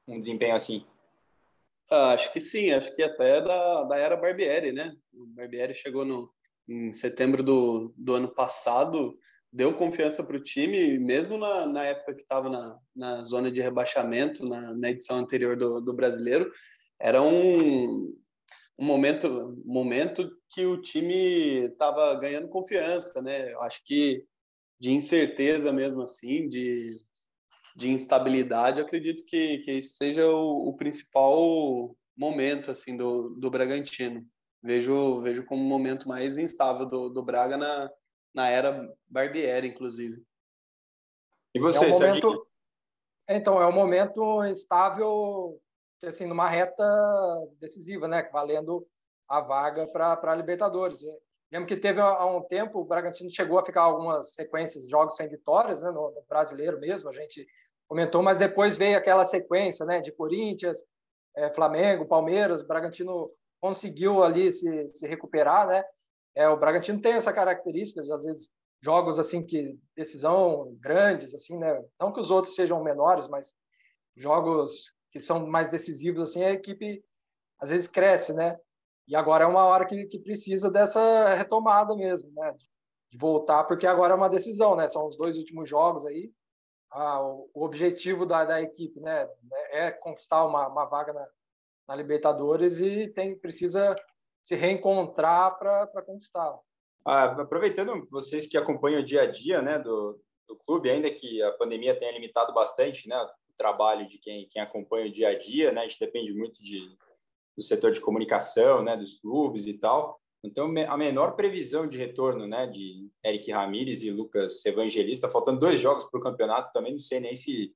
um 0.05 0.19
desempenho 0.19 0.53
assim? 0.53 0.85
Ah, 1.89 2.11
acho 2.11 2.33
que 2.33 2.41
sim, 2.41 2.71
acho 2.71 2.93
que 2.93 3.01
até 3.01 3.41
da, 3.41 3.83
da 3.83 3.95
era 3.95 4.17
Barbieri, 4.17 4.73
né? 4.73 4.97
O 5.13 5.25
Barbieri 5.27 5.73
chegou 5.73 6.03
no, 6.03 6.29
em 6.67 6.91
setembro 6.91 7.41
do, 7.41 7.93
do 7.95 8.15
ano 8.15 8.27
passado, 8.27 9.17
deu 9.55 9.73
confiança 9.73 10.21
para 10.21 10.35
o 10.35 10.43
time, 10.43 10.99
mesmo 10.99 11.37
na, 11.37 11.65
na 11.65 11.85
época 11.85 12.13
que 12.13 12.23
estava 12.23 12.49
na, 12.49 12.77
na 12.93 13.23
zona 13.23 13.49
de 13.49 13.61
rebaixamento, 13.61 14.45
na, 14.45 14.75
na 14.75 14.89
edição 14.89 15.17
anterior 15.17 15.55
do, 15.55 15.79
do 15.79 15.93
brasileiro, 15.93 16.51
era 16.99 17.21
um, 17.21 18.13
um 18.77 18.85
momento, 18.85 19.57
momento 19.65 20.29
que 20.49 20.65
o 20.65 20.81
time 20.81 21.67
estava 21.67 22.13
ganhando 22.15 22.49
confiança, 22.49 23.21
né? 23.21 23.53
Eu 23.53 23.61
acho 23.61 23.81
que 23.85 24.25
de 24.77 24.91
incerteza 24.91 25.71
mesmo 25.71 26.01
assim, 26.01 26.49
de, 26.49 26.93
de 27.77 27.89
instabilidade, 27.89 28.79
eu 28.79 28.85
acredito 28.85 29.23
que, 29.25 29.59
que 29.59 29.71
esse 29.71 29.95
seja 29.95 30.27
o, 30.27 30.67
o 30.67 30.75
principal 30.75 31.95
momento 32.17 32.71
assim 32.71 32.97
do, 32.97 33.29
do 33.39 33.49
Bragantino. 33.49 34.27
Vejo, 34.61 35.21
vejo 35.21 35.45
como 35.45 35.63
um 35.63 35.67
momento 35.67 36.09
mais 36.09 36.37
instável 36.37 36.85
do, 36.85 37.07
do 37.07 37.23
Braga 37.23 37.55
na, 37.55 37.89
na 38.35 38.49
era 38.49 38.93
Barbieri, 39.07 39.69
inclusive. 39.69 40.21
E 41.55 41.59
você, 41.59 41.85
é 41.85 41.87
um 41.87 41.91
momento... 41.91 42.47
Então, 43.27 43.61
é 43.61 43.65
um 43.65 43.71
momento 43.71 44.43
estável 44.43 45.59
assim, 46.03 46.27
numa 46.27 46.47
reta 46.47 46.83
decisiva, 47.59 48.07
né? 48.07 48.29
Valendo 48.31 48.85
a 49.27 49.41
vaga 49.41 49.87
para 49.87 50.19
a 50.21 50.35
Libertadores. 50.35 50.99
Lembro 51.51 51.67
que 51.67 51.77
teve 51.77 51.99
há 52.01 52.25
um 52.25 52.41
tempo, 52.41 52.79
o 52.79 52.85
Bragantino 52.85 53.31
chegou 53.31 53.57
a 53.57 53.65
ficar 53.65 53.81
algumas 53.81 54.35
sequências 54.35 54.83
de 54.83 54.89
jogos 54.89 55.15
sem 55.15 55.27
vitórias, 55.29 55.81
né? 55.81 55.89
No, 55.89 56.11
no 56.11 56.23
brasileiro 56.27 56.79
mesmo, 56.79 57.09
a 57.09 57.13
gente 57.13 57.47
comentou, 57.87 58.21
mas 58.21 58.37
depois 58.37 58.77
veio 58.77 58.97
aquela 58.97 59.25
sequência, 59.25 59.85
né? 59.85 60.01
De 60.01 60.11
Corinthians, 60.11 60.83
é, 61.35 61.51
Flamengo, 61.51 62.05
Palmeiras, 62.05 62.61
o 62.61 62.67
Bragantino 62.67 63.31
conseguiu 63.59 64.23
ali 64.23 64.51
se, 64.51 64.89
se 64.89 65.07
recuperar, 65.07 65.65
né? 65.67 65.83
É, 66.35 66.49
o 66.49 66.57
Bragantino 66.57 67.01
tem 67.01 67.13
essa 67.13 67.31
característica, 67.31 68.01
às 68.01 68.23
vezes 68.23 68.51
jogos 68.83 69.17
assim 69.17 69.43
que 69.43 69.79
decisão 69.95 70.75
grandes 70.79 71.33
assim, 71.33 71.57
né? 71.57 71.83
Não 71.99 72.11
que 72.11 72.19
os 72.19 72.29
outros 72.29 72.55
sejam 72.55 72.83
menores, 72.83 73.27
mas 73.27 73.55
jogos 74.15 74.93
que 75.11 75.19
são 75.19 75.47
mais 75.47 75.71
decisivos, 75.71 76.21
assim, 76.21 76.43
a 76.43 76.51
equipe 76.51 77.03
às 77.59 77.69
vezes 77.69 77.87
cresce, 77.87 78.33
né? 78.33 78.59
E 79.07 79.15
agora 79.15 79.45
é 79.45 79.47
uma 79.47 79.63
hora 79.65 79.85
que, 79.85 80.05
que 80.05 80.19
precisa 80.19 80.69
dessa 80.69 81.33
retomada 81.35 81.95
mesmo, 81.95 82.31
né? 82.33 82.53
De 83.11 83.17
voltar, 83.17 83.63
porque 83.63 83.87
agora 83.87 84.13
é 84.13 84.17
uma 84.17 84.29
decisão, 84.29 84.75
né? 84.75 84.87
São 84.87 85.05
os 85.05 85.17
dois 85.17 85.37
últimos 85.37 85.69
jogos 85.69 86.05
aí. 86.05 86.31
a, 86.91 87.21
o 87.21 87.63
objetivo 87.63 88.25
da, 88.25 88.45
da 88.45 88.61
equipe, 88.61 88.99
né? 88.99 89.27
É 89.71 89.91
conquistar 89.91 90.45
uma, 90.45 90.67
uma 90.67 90.85
vaga 90.85 91.13
na, 91.13 91.27
na 91.87 91.95
Libertadores 91.95 92.79
e 92.79 93.07
tem 93.07 93.37
precisa 93.37 93.95
se 94.45 94.53
reencontrar 94.53 95.57
para 95.57 96.03
conquistá-la. 96.03 96.59
Ah, 97.03 97.23
aproveitando 97.41 98.07
vocês 98.11 98.45
que 98.45 98.55
acompanham 98.55 99.01
o 99.01 99.03
dia 99.03 99.23
a 99.23 99.25
dia, 99.25 99.59
né, 99.59 99.79
do, 99.79 100.21
do 100.47 100.55
clube, 100.55 100.87
ainda 100.87 101.09
que 101.09 101.41
a 101.41 101.51
pandemia 101.53 101.97
tenha 101.97 102.11
limitado 102.11 102.53
bastante, 102.53 103.09
né, 103.09 103.17
o 103.17 103.57
trabalho 103.57 104.07
de 104.07 104.19
quem, 104.19 104.47
quem 104.47 104.61
acompanha 104.61 105.07
o 105.07 105.11
dia 105.11 105.29
a 105.29 105.35
dia, 105.35 105.71
né, 105.71 105.81
a 105.81 105.87
gente 105.87 105.99
depende 105.99 106.31
muito 106.31 106.61
de, 106.61 106.79
do 107.57 107.63
setor 107.63 107.91
de 107.91 107.99
comunicação, 107.99 108.83
né, 108.83 108.95
dos 108.95 109.15
clubes 109.15 109.65
e 109.65 109.79
tal. 109.79 110.21
Então, 110.43 110.71
a 110.87 110.95
menor 110.95 111.35
previsão 111.35 111.87
de 111.87 111.97
retorno, 111.97 112.45
né, 112.45 112.67
de 112.67 113.09
Eric 113.25 113.51
Ramírez 113.51 114.03
e 114.03 114.11
Lucas 114.11 114.63
Evangelista, 114.63 115.27
faltando 115.27 115.59
dois 115.59 115.79
jogos 115.79 116.03
para 116.03 116.19
o 116.19 116.23
campeonato, 116.23 116.71
também 116.71 116.91
não 116.91 116.99
sei 116.99 117.19
nem 117.19 117.33
se 117.33 117.73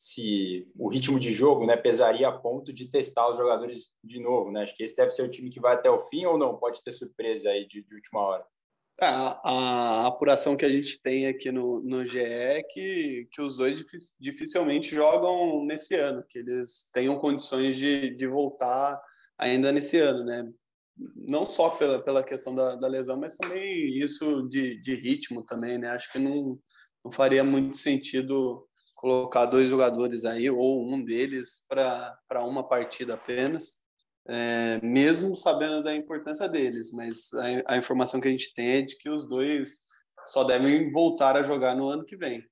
se 0.00 0.64
o 0.78 0.88
ritmo 0.88 1.20
de 1.20 1.30
jogo, 1.30 1.66
né, 1.66 1.76
pesaria 1.76 2.26
a 2.26 2.32
ponto 2.32 2.72
de 2.72 2.90
testar 2.90 3.28
os 3.28 3.36
jogadores 3.36 3.92
de 4.02 4.18
novo, 4.18 4.50
né? 4.50 4.62
Acho 4.62 4.74
que 4.74 4.82
esse 4.82 4.96
deve 4.96 5.10
ser 5.10 5.24
o 5.24 5.30
time 5.30 5.50
que 5.50 5.60
vai 5.60 5.74
até 5.74 5.90
o 5.90 5.98
fim 5.98 6.24
ou 6.24 6.38
não, 6.38 6.56
pode 6.56 6.82
ter 6.82 6.90
surpresa 6.90 7.50
aí 7.50 7.68
de, 7.68 7.82
de 7.82 7.94
última 7.96 8.20
hora. 8.22 8.42
É, 8.98 9.04
a, 9.04 9.40
a, 9.44 10.06
apuração 10.06 10.56
que 10.56 10.64
a 10.64 10.72
gente 10.72 11.02
tem 11.02 11.26
aqui 11.26 11.52
no, 11.52 11.82
no 11.82 12.02
GE 12.02 12.18
é 12.18 12.62
que, 12.62 13.28
que 13.30 13.42
os 13.42 13.58
dois 13.58 13.84
dificilmente 14.18 14.94
jogam 14.94 15.66
nesse 15.66 15.94
ano, 15.96 16.24
que 16.26 16.38
eles 16.38 16.88
tenham 16.94 17.18
condições 17.18 17.76
de, 17.76 18.16
de 18.16 18.26
voltar 18.26 18.98
ainda 19.36 19.70
nesse 19.70 19.98
ano, 19.98 20.24
né? 20.24 20.50
Não 21.14 21.44
só 21.44 21.68
pela, 21.68 22.02
pela 22.02 22.24
questão 22.24 22.54
da, 22.54 22.74
da 22.74 22.88
lesão, 22.88 23.18
mas 23.18 23.36
também 23.36 23.98
isso 23.98 24.48
de, 24.48 24.80
de 24.80 24.94
ritmo 24.94 25.44
também, 25.44 25.76
né? 25.76 25.90
Acho 25.90 26.10
que 26.10 26.18
não, 26.18 26.58
não 27.04 27.12
faria 27.12 27.44
muito 27.44 27.76
sentido 27.76 28.66
colocar 29.00 29.46
dois 29.46 29.68
jogadores 29.68 30.24
aí, 30.24 30.50
ou 30.50 30.86
um 30.86 31.02
deles, 31.02 31.64
para 31.68 32.44
uma 32.44 32.62
partida 32.62 33.14
apenas 33.14 33.80
é, 34.28 34.80
mesmo 34.80 35.34
sabendo 35.34 35.82
da 35.82 35.94
importância 35.94 36.48
deles, 36.48 36.92
mas 36.92 37.32
a, 37.34 37.74
a, 37.74 37.76
informação 37.76 38.20
que 38.20 38.28
a 38.28 38.30
gente 38.30 38.54
tem 38.54 38.76
é 38.76 38.82
de 38.82 38.96
que 38.96 39.08
os 39.08 39.28
dois 39.28 39.82
só 40.26 40.44
devem 40.44 40.92
voltar 40.92 41.36
a 41.36 41.42
jogar 41.42 41.74
no 41.74 41.88
ano 41.88 42.04
que 42.04 42.16
vem. 42.16 42.44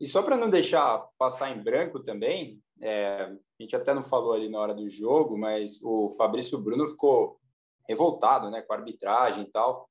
E 0.00 0.06
só 0.06 0.22
para 0.22 0.36
não 0.36 0.48
deixar 0.48 1.04
passar 1.18 1.50
em 1.50 1.60
branco 1.60 2.00
também, 2.00 2.62
é, 2.80 3.22
a 3.22 3.62
gente 3.62 3.74
até 3.74 3.92
não 3.92 4.02
falou 4.02 4.32
ali 4.32 4.48
na 4.48 4.60
hora 4.60 4.74
do 4.74 4.88
jogo, 4.88 5.36
mas 5.36 5.82
o 5.82 6.10
Fabrício 6.10 6.58
Bruno 6.58 6.86
ficou 6.86 7.40
revoltado 7.88 8.50
né, 8.50 8.62
com 8.62 8.72
a 8.72 8.76
arbitragem 8.76 9.42
e 9.44 9.50
tal. 9.50 9.88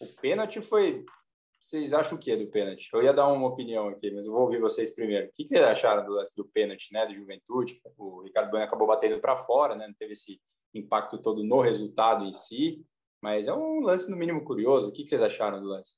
O 0.00 0.06
pênalti 0.20 0.60
foi. 0.60 1.04
Vocês 1.60 1.92
acham 1.92 2.16
o 2.16 2.20
que 2.20 2.34
do 2.36 2.46
pênalti? 2.46 2.88
Eu 2.92 3.02
ia 3.02 3.12
dar 3.12 3.26
uma 3.26 3.48
opinião 3.48 3.88
aqui, 3.88 4.10
mas 4.10 4.26
eu 4.26 4.32
vou 4.32 4.42
ouvir 4.42 4.60
vocês 4.60 4.94
primeiro. 4.94 5.26
O 5.26 5.32
que 5.32 5.46
vocês 5.46 5.62
acharam 5.62 6.04
do 6.04 6.12
lance 6.12 6.36
do 6.36 6.44
pênalti, 6.44 6.92
né, 6.92 7.04
do 7.06 7.14
Juventude? 7.14 7.80
O 7.96 8.22
Ricardo 8.22 8.50
Bueno 8.50 8.64
acabou 8.64 8.86
batendo 8.86 9.20
para 9.20 9.36
fora, 9.36 9.74
né, 9.74 9.86
não 9.86 9.94
teve 9.94 10.12
esse 10.12 10.40
impacto 10.72 11.20
todo 11.20 11.42
no 11.42 11.60
resultado 11.60 12.24
em 12.24 12.32
si, 12.32 12.84
mas 13.20 13.48
é 13.48 13.54
um 13.54 13.80
lance 13.80 14.10
no 14.10 14.16
mínimo 14.16 14.44
curioso. 14.44 14.90
O 14.90 14.92
que 14.92 15.06
vocês 15.06 15.20
acharam 15.20 15.60
do 15.60 15.66
lance? 15.66 15.96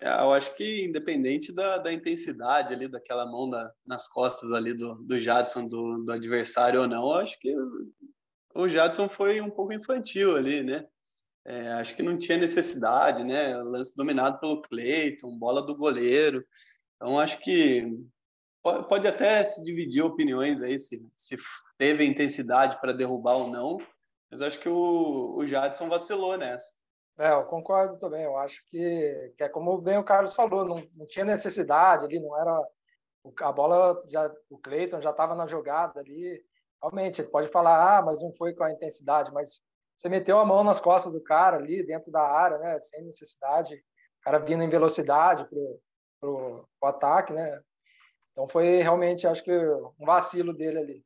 É, 0.00 0.08
eu 0.08 0.32
acho 0.32 0.54
que 0.54 0.84
independente 0.84 1.52
da, 1.52 1.76
da 1.78 1.92
intensidade 1.92 2.72
ali 2.72 2.88
daquela 2.88 3.26
mão 3.26 3.50
da, 3.50 3.72
nas 3.84 4.08
costas 4.08 4.52
ali 4.52 4.72
do, 4.72 4.94
do 4.94 5.20
Jadson, 5.20 5.66
do, 5.66 6.04
do 6.04 6.12
adversário 6.12 6.80
ou 6.80 6.86
não, 6.86 7.10
eu 7.10 7.16
acho 7.16 7.38
que 7.40 7.52
o 8.54 8.68
Jadson 8.68 9.08
foi 9.08 9.40
um 9.40 9.50
pouco 9.50 9.72
infantil 9.72 10.36
ali, 10.36 10.62
né? 10.62 10.86
É, 11.48 11.68
acho 11.72 11.96
que 11.96 12.02
não 12.02 12.18
tinha 12.18 12.36
necessidade, 12.36 13.24
né? 13.24 13.56
Lance 13.56 13.96
dominado 13.96 14.38
pelo 14.38 14.60
Cleiton, 14.60 15.38
bola 15.38 15.62
do 15.62 15.74
goleiro. 15.74 16.44
Então 16.96 17.18
acho 17.18 17.38
que 17.38 17.90
pode, 18.62 19.08
até 19.08 19.42
se 19.46 19.62
dividir 19.62 20.02
opiniões 20.02 20.60
aí 20.60 20.78
se, 20.78 21.02
se 21.16 21.38
teve 21.78 22.04
intensidade 22.04 22.78
para 22.82 22.92
derrubar 22.92 23.36
ou 23.36 23.50
não, 23.50 23.78
mas 24.30 24.42
acho 24.42 24.60
que 24.60 24.68
o, 24.68 25.36
o 25.38 25.46
Jadson 25.46 25.88
vacilou 25.88 26.36
nessa. 26.36 26.70
É, 27.18 27.32
eu 27.32 27.44
concordo 27.44 27.98
também. 27.98 28.24
Eu 28.24 28.36
acho 28.36 28.62
que, 28.68 29.32
que 29.34 29.42
é 29.42 29.48
como 29.48 29.80
bem 29.80 29.96
o 29.96 30.04
Carlos 30.04 30.34
falou, 30.34 30.66
não, 30.66 30.86
não 30.94 31.06
tinha 31.06 31.24
necessidade 31.24 32.04
ali, 32.04 32.20
não 32.20 32.38
era 32.38 32.62
a 33.40 33.52
bola 33.52 34.02
já 34.06 34.30
o 34.50 34.58
Cleiton 34.58 35.00
já 35.00 35.12
estava 35.12 35.34
na 35.34 35.46
jogada 35.46 35.98
ali. 35.98 36.44
Realmente, 36.82 37.22
pode 37.22 37.48
falar, 37.48 37.98
ah, 37.98 38.02
mas 38.02 38.22
não 38.22 38.34
foi 38.34 38.54
com 38.54 38.64
a 38.64 38.70
intensidade, 38.70 39.32
mas 39.32 39.62
você 39.98 40.08
meteu 40.08 40.38
a 40.38 40.44
mão 40.44 40.62
nas 40.62 40.78
costas 40.78 41.12
do 41.12 41.20
cara 41.20 41.56
ali 41.56 41.84
dentro 41.84 42.12
da 42.12 42.22
área, 42.22 42.56
né, 42.58 42.78
sem 42.78 43.02
necessidade. 43.02 43.74
O 43.74 44.24
cara 44.24 44.38
vindo 44.38 44.62
em 44.62 44.68
velocidade 44.68 45.44
pro, 45.48 45.80
pro, 46.20 46.68
pro 46.80 46.88
ataque, 46.88 47.32
né? 47.32 47.60
Então 48.30 48.46
foi 48.46 48.80
realmente, 48.80 49.26
acho 49.26 49.42
que 49.42 49.52
um 49.52 50.06
vacilo 50.06 50.54
dele 50.54 50.78
ali. 50.78 51.04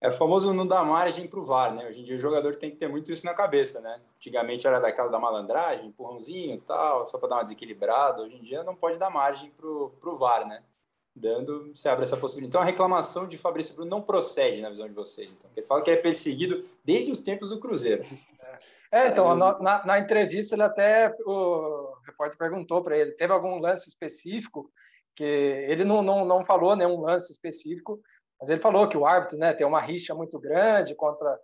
É 0.00 0.10
famoso 0.10 0.52
não 0.54 0.66
dar 0.66 0.82
margem 0.82 1.28
para 1.28 1.38
o 1.38 1.44
VAR, 1.44 1.74
né? 1.74 1.86
Hoje 1.86 2.00
em 2.00 2.04
dia 2.04 2.16
o 2.16 2.20
jogador 2.20 2.56
tem 2.56 2.70
que 2.70 2.76
ter 2.76 2.88
muito 2.88 3.12
isso 3.12 3.24
na 3.26 3.34
cabeça, 3.34 3.80
né? 3.82 4.00
Antigamente 4.16 4.66
era 4.66 4.80
daquela 4.80 5.08
da 5.08 5.18
malandragem, 5.18 5.86
empurrãozinho 5.86 6.56
e 6.56 6.60
tal, 6.62 7.04
só 7.04 7.18
para 7.18 7.28
dar 7.28 7.36
uma 7.36 7.42
desequilibrada. 7.42 8.22
Hoje 8.22 8.36
em 8.36 8.42
dia 8.42 8.64
não 8.64 8.74
pode 8.74 8.98
dar 8.98 9.10
margem 9.10 9.50
para 9.50 9.68
o 9.68 10.18
VAR, 10.18 10.46
né? 10.46 10.62
Dando, 11.14 11.74
se 11.76 11.88
abre 11.88 12.04
essa 12.04 12.16
possibilidade. 12.16 12.50
Então 12.50 12.62
a 12.62 12.64
reclamação 12.64 13.28
de 13.28 13.36
Fabrício 13.36 13.74
Bruno 13.74 13.90
não 13.90 14.00
procede 14.00 14.62
na 14.62 14.70
visão 14.70 14.88
de 14.88 14.94
vocês. 14.94 15.30
Então. 15.30 15.50
Ele 15.54 15.66
fala 15.66 15.82
que 15.82 15.90
é 15.90 15.96
perseguido 15.96 16.66
desde 16.84 17.12
os 17.12 17.20
tempos 17.20 17.50
do 17.50 17.60
Cruzeiro. 17.60 18.04
É, 18.90 19.08
então, 19.08 19.34
na, 19.34 19.86
na 19.86 19.98
entrevista 19.98 20.54
ele 20.54 20.62
até, 20.62 21.14
o 21.24 21.94
repórter 22.06 22.38
perguntou 22.38 22.82
para 22.82 22.96
ele, 22.96 23.12
teve 23.12 23.32
algum 23.32 23.58
lance 23.58 23.88
específico 23.88 24.70
que 25.14 25.24
ele 25.24 25.84
não, 25.84 26.02
não, 26.02 26.24
não 26.24 26.44
falou 26.44 26.74
nenhum 26.76 27.00
lance 27.00 27.32
específico, 27.32 28.00
mas 28.40 28.50
ele 28.50 28.60
falou 28.60 28.88
que 28.88 28.96
o 28.96 29.06
árbitro 29.06 29.38
né, 29.38 29.52
tem 29.52 29.66
uma 29.66 29.80
rixa 29.80 30.14
muito 30.14 30.38
grande 30.38 30.94
contra 30.94 31.38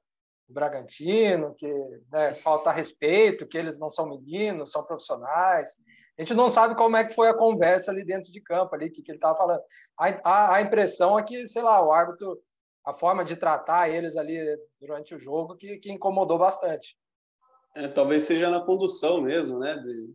o 0.48 0.52
Bragantino, 0.52 1.54
que 1.54 1.72
né, 2.10 2.34
falta 2.36 2.72
respeito, 2.72 3.46
que 3.46 3.56
eles 3.56 3.78
não 3.78 3.88
são 3.88 4.08
meninos, 4.08 4.72
são 4.72 4.82
profissionais. 4.82 5.76
A 6.18 6.22
gente 6.22 6.34
não 6.34 6.50
sabe 6.50 6.74
como 6.74 6.96
é 6.96 7.04
que 7.04 7.14
foi 7.14 7.28
a 7.28 7.34
conversa 7.34 7.92
ali 7.92 8.04
dentro 8.04 8.32
de 8.32 8.40
campo, 8.40 8.74
ali 8.74 8.90
que, 8.90 9.02
que 9.02 9.12
ele 9.12 9.18
estava 9.18 9.36
falando. 9.36 9.62
A, 9.96 10.08
a, 10.24 10.54
a, 10.56 10.60
impressão 10.60 11.16
é 11.16 11.22
que, 11.22 11.46
sei 11.46 11.62
lá, 11.62 11.80
o 11.80 11.92
árbitro, 11.92 12.36
a 12.84 12.92
forma 12.92 13.24
de 13.24 13.36
tratar 13.36 13.88
eles 13.88 14.16
ali 14.16 14.36
durante 14.80 15.14
o 15.14 15.18
jogo, 15.18 15.56
que, 15.56 15.78
que 15.78 15.92
incomodou 15.92 16.36
bastante. 16.36 16.96
É, 17.76 17.86
talvez 17.86 18.24
seja 18.24 18.50
na 18.50 18.60
condução 18.60 19.20
mesmo, 19.20 19.60
né? 19.60 19.76
De, 19.76 20.12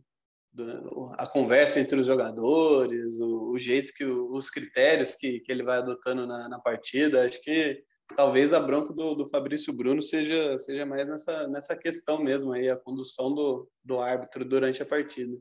a 1.16 1.26
conversa 1.26 1.80
entre 1.80 1.98
os 1.98 2.06
jogadores, 2.06 3.18
o, 3.20 3.50
o 3.50 3.58
jeito 3.58 3.92
que 3.94 4.04
o, 4.04 4.30
os 4.30 4.50
critérios 4.50 5.14
que, 5.14 5.40
que 5.40 5.50
ele 5.50 5.64
vai 5.64 5.78
adotando 5.78 6.26
na, 6.26 6.48
na, 6.48 6.60
partida. 6.60 7.24
Acho 7.24 7.40
que 7.40 7.82
talvez 8.14 8.52
a 8.52 8.60
bronca 8.60 8.92
do, 8.92 9.14
do 9.14 9.26
Fabrício 9.26 9.72
Bruno 9.72 10.02
seja, 10.02 10.56
seja 10.58 10.84
mais 10.84 11.08
nessa, 11.08 11.48
nessa 11.48 11.74
questão 11.74 12.22
mesmo 12.22 12.52
aí, 12.52 12.68
a 12.68 12.76
condução 12.76 13.34
do, 13.34 13.68
do 13.82 13.98
árbitro 13.98 14.44
durante 14.44 14.82
a 14.82 14.86
partida. 14.86 15.34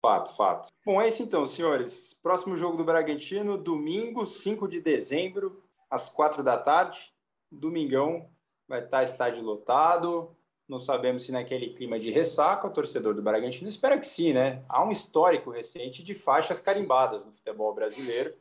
Fato, 0.00 0.34
fato. 0.36 0.68
Bom, 0.86 1.00
é 1.00 1.08
isso 1.08 1.22
então, 1.22 1.44
senhores. 1.44 2.14
Próximo 2.22 2.56
jogo 2.56 2.76
do 2.76 2.84
Bragantino, 2.84 3.58
domingo, 3.58 4.24
5 4.24 4.68
de 4.68 4.80
dezembro, 4.80 5.62
às 5.90 6.08
4 6.08 6.42
da 6.42 6.56
tarde. 6.56 7.12
Domingão 7.50 8.30
vai 8.68 8.84
estar 8.84 9.02
estádio 9.02 9.42
lotado. 9.42 10.36
Não 10.68 10.78
sabemos 10.78 11.24
se 11.24 11.32
naquele 11.32 11.74
clima 11.74 11.98
de 11.98 12.10
ressaca 12.10 12.66
o 12.66 12.72
torcedor 12.72 13.14
do 13.14 13.22
Bragantino 13.22 13.68
espera 13.68 13.98
que 13.98 14.06
sim, 14.06 14.32
né? 14.32 14.62
Há 14.68 14.84
um 14.84 14.92
histórico 14.92 15.50
recente 15.50 16.02
de 16.02 16.14
faixas 16.14 16.60
carimbadas 16.60 17.24
no 17.24 17.32
futebol 17.32 17.74
brasileiro. 17.74 18.34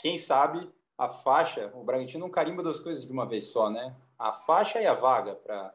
Quem 0.00 0.16
sabe 0.16 0.70
a 0.96 1.08
faixa, 1.08 1.72
o 1.74 1.82
Bragantino 1.82 2.26
não 2.26 2.30
carimba 2.30 2.62
duas 2.62 2.78
coisas 2.78 3.04
de 3.04 3.10
uma 3.10 3.26
vez 3.26 3.44
só, 3.44 3.70
né? 3.70 3.96
A 4.18 4.30
faixa 4.30 4.80
e 4.80 4.86
a 4.86 4.92
vaga 4.92 5.34
para 5.34 5.74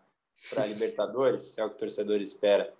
a 0.57 0.65
Libertadores, 0.67 1.57
é 1.57 1.65
o 1.65 1.69
que 1.69 1.75
o 1.75 1.79
torcedor 1.79 2.21
espera. 2.21 2.71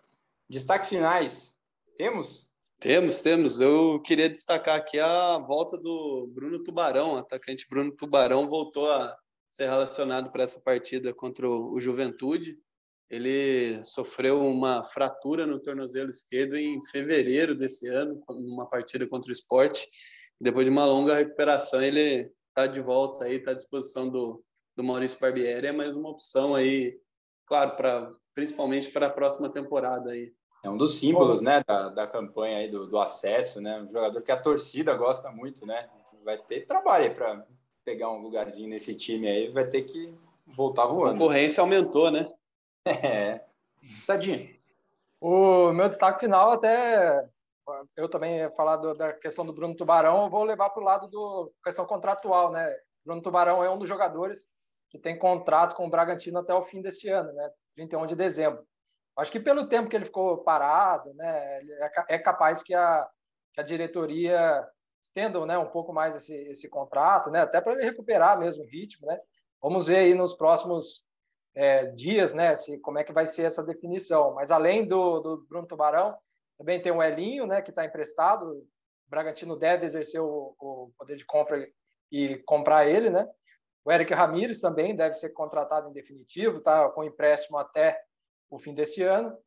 Destaque 0.48 0.86
finais, 0.86 1.55
temos? 1.98 2.48
Temos, 2.80 3.22
temos. 3.22 3.62
Eu 3.62 4.02
queria 4.02 4.30
destacar 4.30 4.78
aqui 4.78 5.00
a 5.00 5.38
volta 5.40 5.78
do 5.78 6.30
Bruno 6.34 6.62
Tubarão, 6.64 7.14
o 7.14 7.18
atacante 7.18 7.68
Bruno 7.70 7.92
Tubarão 7.92 8.48
voltou 8.48 8.92
a 8.92 9.18
ser 9.50 9.66
relacionado 9.66 10.32
para 10.32 10.44
essa 10.44 10.60
partida 10.60 11.14
contra 11.14 11.50
o 11.50 11.80
Juventude. 11.80 12.58
Ele 13.10 13.82
sofreu 13.84 14.46
uma 14.46 14.84
fratura 14.84 15.46
no 15.46 15.60
tornozelo 15.60 16.10
esquerdo 16.10 16.56
em 16.56 16.84
fevereiro 16.86 17.56
desse 17.56 17.88
ano, 17.88 18.22
numa 18.30 18.68
partida 18.68 19.08
contra 19.08 19.30
o 19.30 19.34
esporte. 19.34 19.88
Depois 20.40 20.66
de 20.66 20.72
uma 20.72 20.86
longa 20.86 21.16
recuperação, 21.16 21.82
ele 21.82 22.30
está 22.50 22.68
de 22.68 22.82
volta 22.82 23.26
aí, 23.26 23.36
está 23.36 23.52
à 23.52 23.56
disposição 23.56 24.10
do, 24.10 24.44
do 24.76 24.84
Maurício 24.84 25.20
Barbieri. 25.20 25.68
É 25.68 25.72
mais 25.72 25.96
uma 25.96 26.10
opção 26.10 26.54
aí, 26.54 27.00
claro, 27.46 27.78
pra, 27.78 28.12
principalmente 28.34 28.92
para 28.92 29.08
a 29.08 29.12
próxima 29.12 29.50
temporada 29.50 30.12
aí. 30.12 30.34
É 30.66 30.70
um 30.70 30.78
dos 30.78 30.98
símbolos, 30.98 31.42
né, 31.42 31.64
da, 31.64 31.90
da 31.90 32.08
campanha 32.08 32.58
aí 32.58 32.72
do, 32.72 32.88
do 32.88 33.00
acesso, 33.00 33.62
né? 33.62 33.80
Um 33.80 33.88
jogador 33.88 34.20
que 34.24 34.32
a 34.32 34.42
torcida 34.42 34.96
gosta 34.96 35.30
muito, 35.30 35.64
né? 35.64 35.88
Vai 36.24 36.40
ter 36.40 36.66
trabalho 36.66 37.14
para 37.14 37.46
pegar 37.84 38.10
um 38.10 38.20
lugarzinho 38.20 38.68
nesse 38.68 38.96
time 38.96 39.28
aí, 39.28 39.52
vai 39.52 39.68
ter 39.68 39.84
que 39.84 40.12
voltar 40.48 40.88
voando. 40.88 41.10
A 41.10 41.14
concorrência 41.14 41.62
aumentou, 41.62 42.10
né? 42.10 42.32
É. 42.88 43.44
Sadinho. 44.04 44.56
O 45.20 45.72
meu 45.72 45.88
destaque 45.88 46.20
final 46.20 46.52
até 46.52 47.28
eu 47.96 48.10
também 48.10 48.38
ia 48.38 48.52
falar 48.52 48.78
do, 48.78 48.94
da 48.94 49.14
questão 49.14 49.46
do 49.46 49.54
Bruno 49.54 49.76
Tubarão, 49.76 50.24
eu 50.24 50.30
vou 50.30 50.44
levar 50.44 50.70
para 50.70 50.82
o 50.82 50.86
lado 50.86 51.08
da 51.08 51.52
questão 51.64 51.86
contratual, 51.86 52.52
né? 52.52 52.76
Bruno 53.04 53.22
Tubarão 53.22 53.64
é 53.64 53.70
um 53.70 53.78
dos 53.78 53.90
jogadores 53.90 54.48
que 54.90 54.98
tem 54.98 55.18
contrato 55.18 55.76
com 55.76 55.86
o 55.86 55.90
Bragantino 55.90 56.40
até 56.40 56.54
o 56.54 56.64
fim 56.64 56.82
deste 56.82 57.08
ano, 57.10 57.32
né? 57.34 57.52
31 57.76 58.06
de 58.08 58.16
dezembro. 58.16 58.66
Acho 59.18 59.32
que 59.32 59.40
pelo 59.40 59.68
tempo 59.68 59.90
que 59.90 59.96
ele 59.96 60.06
ficou 60.06 60.40
parado, 60.40 61.14
né, 61.14 61.62
é, 62.08 62.16
é 62.16 62.20
capaz 62.20 62.62
que 62.62 62.74
a, 62.74 63.08
que 63.54 63.62
a 63.62 63.64
diretoria 63.64 64.68
estenda 65.02 65.46
né, 65.46 65.58
um 65.58 65.70
pouco 65.70 65.94
mais 65.94 66.16
esse, 66.16 66.36
esse 66.50 66.68
contrato, 66.68 67.30
né, 67.30 67.42
até 67.42 67.62
para 67.62 67.74
ele 67.74 67.84
recuperar 67.84 68.38
mesmo 68.38 68.64
o 68.64 68.68
ritmo. 68.68 69.08
Né? 69.08 69.20
Vamos 69.62 69.88
ver 69.88 69.98
aí 69.98 70.16
nos 70.16 70.34
próximos 70.34 71.06
é, 71.54 71.86
dias 71.86 72.34
né, 72.34 72.56
se, 72.56 72.78
como 72.80 73.00
é 73.00 73.04
que 73.04 73.14
vai 73.14 73.26
ser 73.26 73.44
essa 73.44 73.64
definição. 73.64 74.34
Mas 74.34 74.52
além 74.52 74.86
do, 74.86 75.20
do 75.20 75.46
Bruno 75.48 75.68
Tubarão, 75.68 76.18
também 76.58 76.82
tem 76.82 76.92
o 76.92 77.02
Elinho, 77.02 77.48
né, 77.48 77.62
que 77.62 77.70
está 77.70 77.86
emprestado. 77.86 78.46
O 78.50 78.68
Bragantino 79.10 79.56
deve 79.56 79.86
exercer 79.86 80.22
o, 80.22 80.56
o 80.60 80.92
poder 80.98 81.16
de 81.16 81.26
compra 81.26 81.66
e 82.12 82.38
comprar 82.40 82.88
ele, 82.88 83.10
né? 83.10 83.28
O 83.84 83.92
Eric 83.92 84.14
Ramírez 84.14 84.60
também 84.60 84.96
deve 84.96 85.14
ser 85.14 85.30
contratado 85.30 85.90
em 85.90 85.94
definitivo, 85.94 86.60
tá? 86.60 86.90
Com 86.90 87.04
empréstimo 87.04 87.58
até 87.58 88.00
o 88.50 88.60
fim 88.60 88.74
deste 88.74 89.02
ano. 89.04 89.38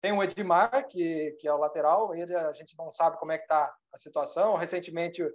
Tem 0.00 0.12
o 0.12 0.22
Edmar, 0.22 0.86
que, 0.86 1.32
que 1.40 1.48
é 1.48 1.52
o 1.52 1.58
lateral, 1.58 2.14
ele 2.14 2.34
a 2.34 2.52
gente 2.52 2.76
não 2.78 2.90
sabe 2.90 3.18
como 3.18 3.32
é 3.32 3.36
que 3.36 3.44
está 3.44 3.74
a 3.92 3.98
situação. 3.98 4.54
Recentemente, 4.54 5.22
o 5.22 5.32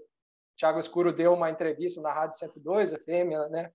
Thiago 0.58 0.80
Escuro 0.80 1.12
deu 1.12 1.34
uma 1.34 1.50
entrevista 1.50 2.02
na 2.02 2.14
Rádio 2.14 2.38
102 2.38 2.94
FM, 2.94 3.50
né? 3.50 3.72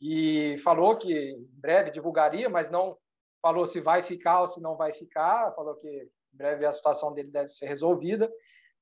E 0.00 0.58
falou 0.58 0.96
que 0.96 1.12
em 1.12 1.46
breve 1.52 1.90
divulgaria, 1.90 2.48
mas 2.48 2.70
não 2.70 2.98
falou 3.40 3.66
se 3.66 3.80
vai 3.80 4.02
ficar 4.02 4.40
ou 4.40 4.46
se 4.48 4.60
não 4.60 4.76
vai 4.76 4.92
ficar. 4.92 5.54
Falou 5.54 5.76
que 5.76 5.88
em 5.88 6.36
breve 6.36 6.66
a 6.66 6.72
situação 6.72 7.14
dele 7.14 7.30
deve 7.30 7.50
ser 7.50 7.66
resolvida. 7.66 8.28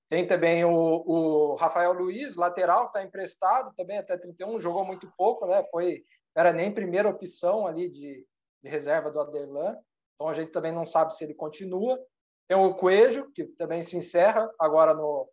Tem 0.09 0.27
também 0.27 0.65
o, 0.65 0.73
o 0.73 1.55
Rafael 1.57 1.93
Luiz, 1.93 2.37
lateral, 2.37 2.85
que 2.85 2.89
está 2.89 3.03
emprestado 3.03 3.73
também 3.77 3.99
até 3.99 4.17
31, 4.17 4.61
jogou 4.61 4.85
muito 4.85 5.13
pouco, 5.17 5.47
né? 5.47 5.63
Foi, 5.71 6.05
era 6.35 6.53
nem 6.53 6.73
primeira 6.73 7.09
opção 7.09 7.67
ali 7.67 7.89
de, 7.89 8.27
de 8.63 8.71
reserva 8.71 9.11
do 9.11 9.21
Aderlan. 9.21 9.77
Então 10.21 10.29
a 10.29 10.35
gente 10.35 10.53
também 10.53 10.71
não 10.71 10.85
sabe 10.85 11.15
se 11.15 11.25
ele 11.25 11.33
continua. 11.33 11.99
Tem 12.47 12.55
o 12.55 12.75
Coelho, 12.75 13.33
que 13.33 13.43
também 13.45 13.81
se 13.81 13.97
encerra 13.97 14.53
agora 14.59 14.93
no, 14.93 15.27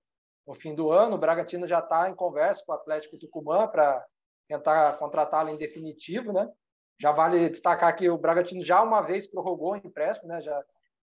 no 0.47 0.53
fim 0.53 0.73
do 0.73 0.93
ano. 0.93 1.17
O 1.17 1.19
Bragantino 1.19 1.67
já 1.67 1.79
está 1.79 2.09
em 2.09 2.15
conversa 2.15 2.63
com 2.65 2.71
o 2.71 2.75
Atlético 2.75 3.19
Tucumã 3.19 3.67
para 3.67 4.01
tentar 4.47 4.97
contratá-lo 4.97 5.49
em 5.49 5.57
definitivo, 5.57 6.31
né? 6.31 6.49
Já 6.97 7.11
vale 7.11 7.49
destacar 7.49 7.93
que 7.97 8.09
o 8.09 8.17
Bragantino 8.17 8.63
já 8.63 8.81
uma 8.81 9.01
vez 9.01 9.27
prorrogou 9.27 9.73
o 9.73 9.75
empréstimo, 9.75 10.29
né? 10.29 10.39
Já, 10.39 10.63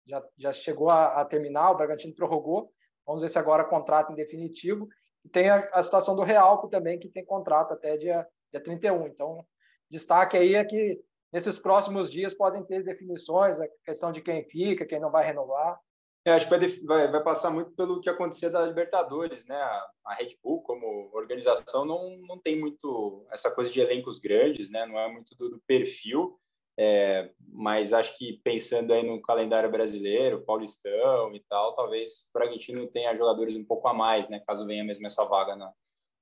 já, 0.06 0.24
já 0.38 0.52
chegou 0.52 0.88
a, 0.88 1.20
a 1.20 1.24
terminar, 1.26 1.70
o 1.70 1.76
Bragantino 1.76 2.14
prorrogou. 2.14 2.70
Vamos 3.06 3.20
ver 3.20 3.28
se 3.28 3.38
agora 3.38 3.62
contrato 3.62 4.10
em 4.10 4.16
definitivo. 4.16 4.88
E 5.22 5.28
tem 5.28 5.50
a, 5.50 5.68
a 5.74 5.82
situação 5.82 6.16
do 6.16 6.22
Realco 6.22 6.66
também, 6.70 6.98
que 6.98 7.10
tem 7.10 7.26
contrato 7.26 7.74
até 7.74 7.94
dia, 7.98 8.26
dia 8.50 8.62
31. 8.62 9.06
Então, 9.06 9.46
destaque 9.90 10.34
aí 10.34 10.54
é 10.54 10.64
que 10.64 10.98
nesses 11.32 11.58
próximos 11.58 12.10
dias 12.10 12.34
podem 12.34 12.64
ter 12.64 12.82
definições, 12.82 13.60
a 13.60 13.66
questão 13.84 14.12
de 14.12 14.20
quem 14.20 14.42
fica, 14.48 14.86
quem 14.86 15.00
não 15.00 15.10
vai 15.10 15.24
renovar. 15.24 15.78
É, 16.26 16.32
acho 16.32 16.48
que 16.48 16.84
vai, 16.84 17.08
vai, 17.08 17.22
passar 17.22 17.50
muito 17.50 17.70
pelo 17.76 18.00
que 18.00 18.10
acontecer 18.10 18.50
da 18.50 18.66
Libertadores, 18.66 19.46
né? 19.46 19.54
A, 19.54 19.86
a, 20.06 20.14
Red 20.14 20.30
Bull, 20.42 20.60
como 20.62 21.08
organização, 21.14 21.84
não, 21.84 22.16
não 22.26 22.36
tem 22.36 22.58
muito 22.58 23.24
essa 23.30 23.48
coisa 23.48 23.72
de 23.72 23.80
elencos 23.80 24.18
grandes, 24.18 24.68
né? 24.68 24.84
Não 24.86 24.98
é 24.98 25.08
muito 25.08 25.36
do, 25.36 25.48
do 25.48 25.62
perfil, 25.68 26.36
é, 26.76 27.30
mas 27.48 27.92
acho 27.92 28.18
que 28.18 28.40
pensando 28.42 28.92
aí 28.92 29.02
no 29.02 29.22
calendário 29.22 29.70
brasileiro, 29.70 30.44
paulistão 30.44 31.32
e 31.32 31.40
tal, 31.48 31.76
talvez 31.76 32.26
o 32.28 32.32
Bragantino 32.32 32.86
tenha 32.88 33.14
jogadores 33.14 33.54
um 33.54 33.64
pouco 33.64 33.86
a 33.86 33.94
mais, 33.94 34.28
né? 34.28 34.42
Caso 34.44 34.66
venha 34.66 34.82
mesmo 34.82 35.06
essa 35.06 35.24
vaga 35.24 35.54
na, 35.54 35.72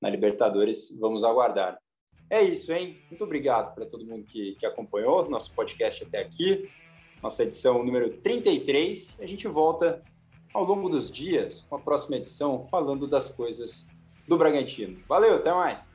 na 0.02 0.10
Libertadores, 0.10 0.94
vamos 1.00 1.24
aguardar. 1.24 1.78
É 2.30 2.42
isso, 2.42 2.72
hein? 2.72 2.98
Muito 3.10 3.22
obrigado 3.24 3.74
para 3.74 3.86
todo 3.86 4.04
mundo 4.04 4.24
que, 4.24 4.54
que 4.54 4.66
acompanhou 4.66 5.28
nosso 5.28 5.54
podcast 5.54 6.04
até 6.04 6.20
aqui, 6.20 6.68
nossa 7.22 7.42
edição 7.42 7.84
número 7.84 8.10
33. 8.18 9.16
A 9.20 9.26
gente 9.26 9.46
volta 9.46 10.02
ao 10.52 10.64
longo 10.64 10.88
dos 10.88 11.10
dias 11.10 11.66
com 11.68 11.76
a 11.76 11.80
próxima 11.80 12.16
edição 12.16 12.62
falando 12.64 13.06
das 13.06 13.30
coisas 13.30 13.86
do 14.26 14.38
Bragantino. 14.38 15.02
Valeu, 15.06 15.34
até 15.36 15.52
mais! 15.52 15.93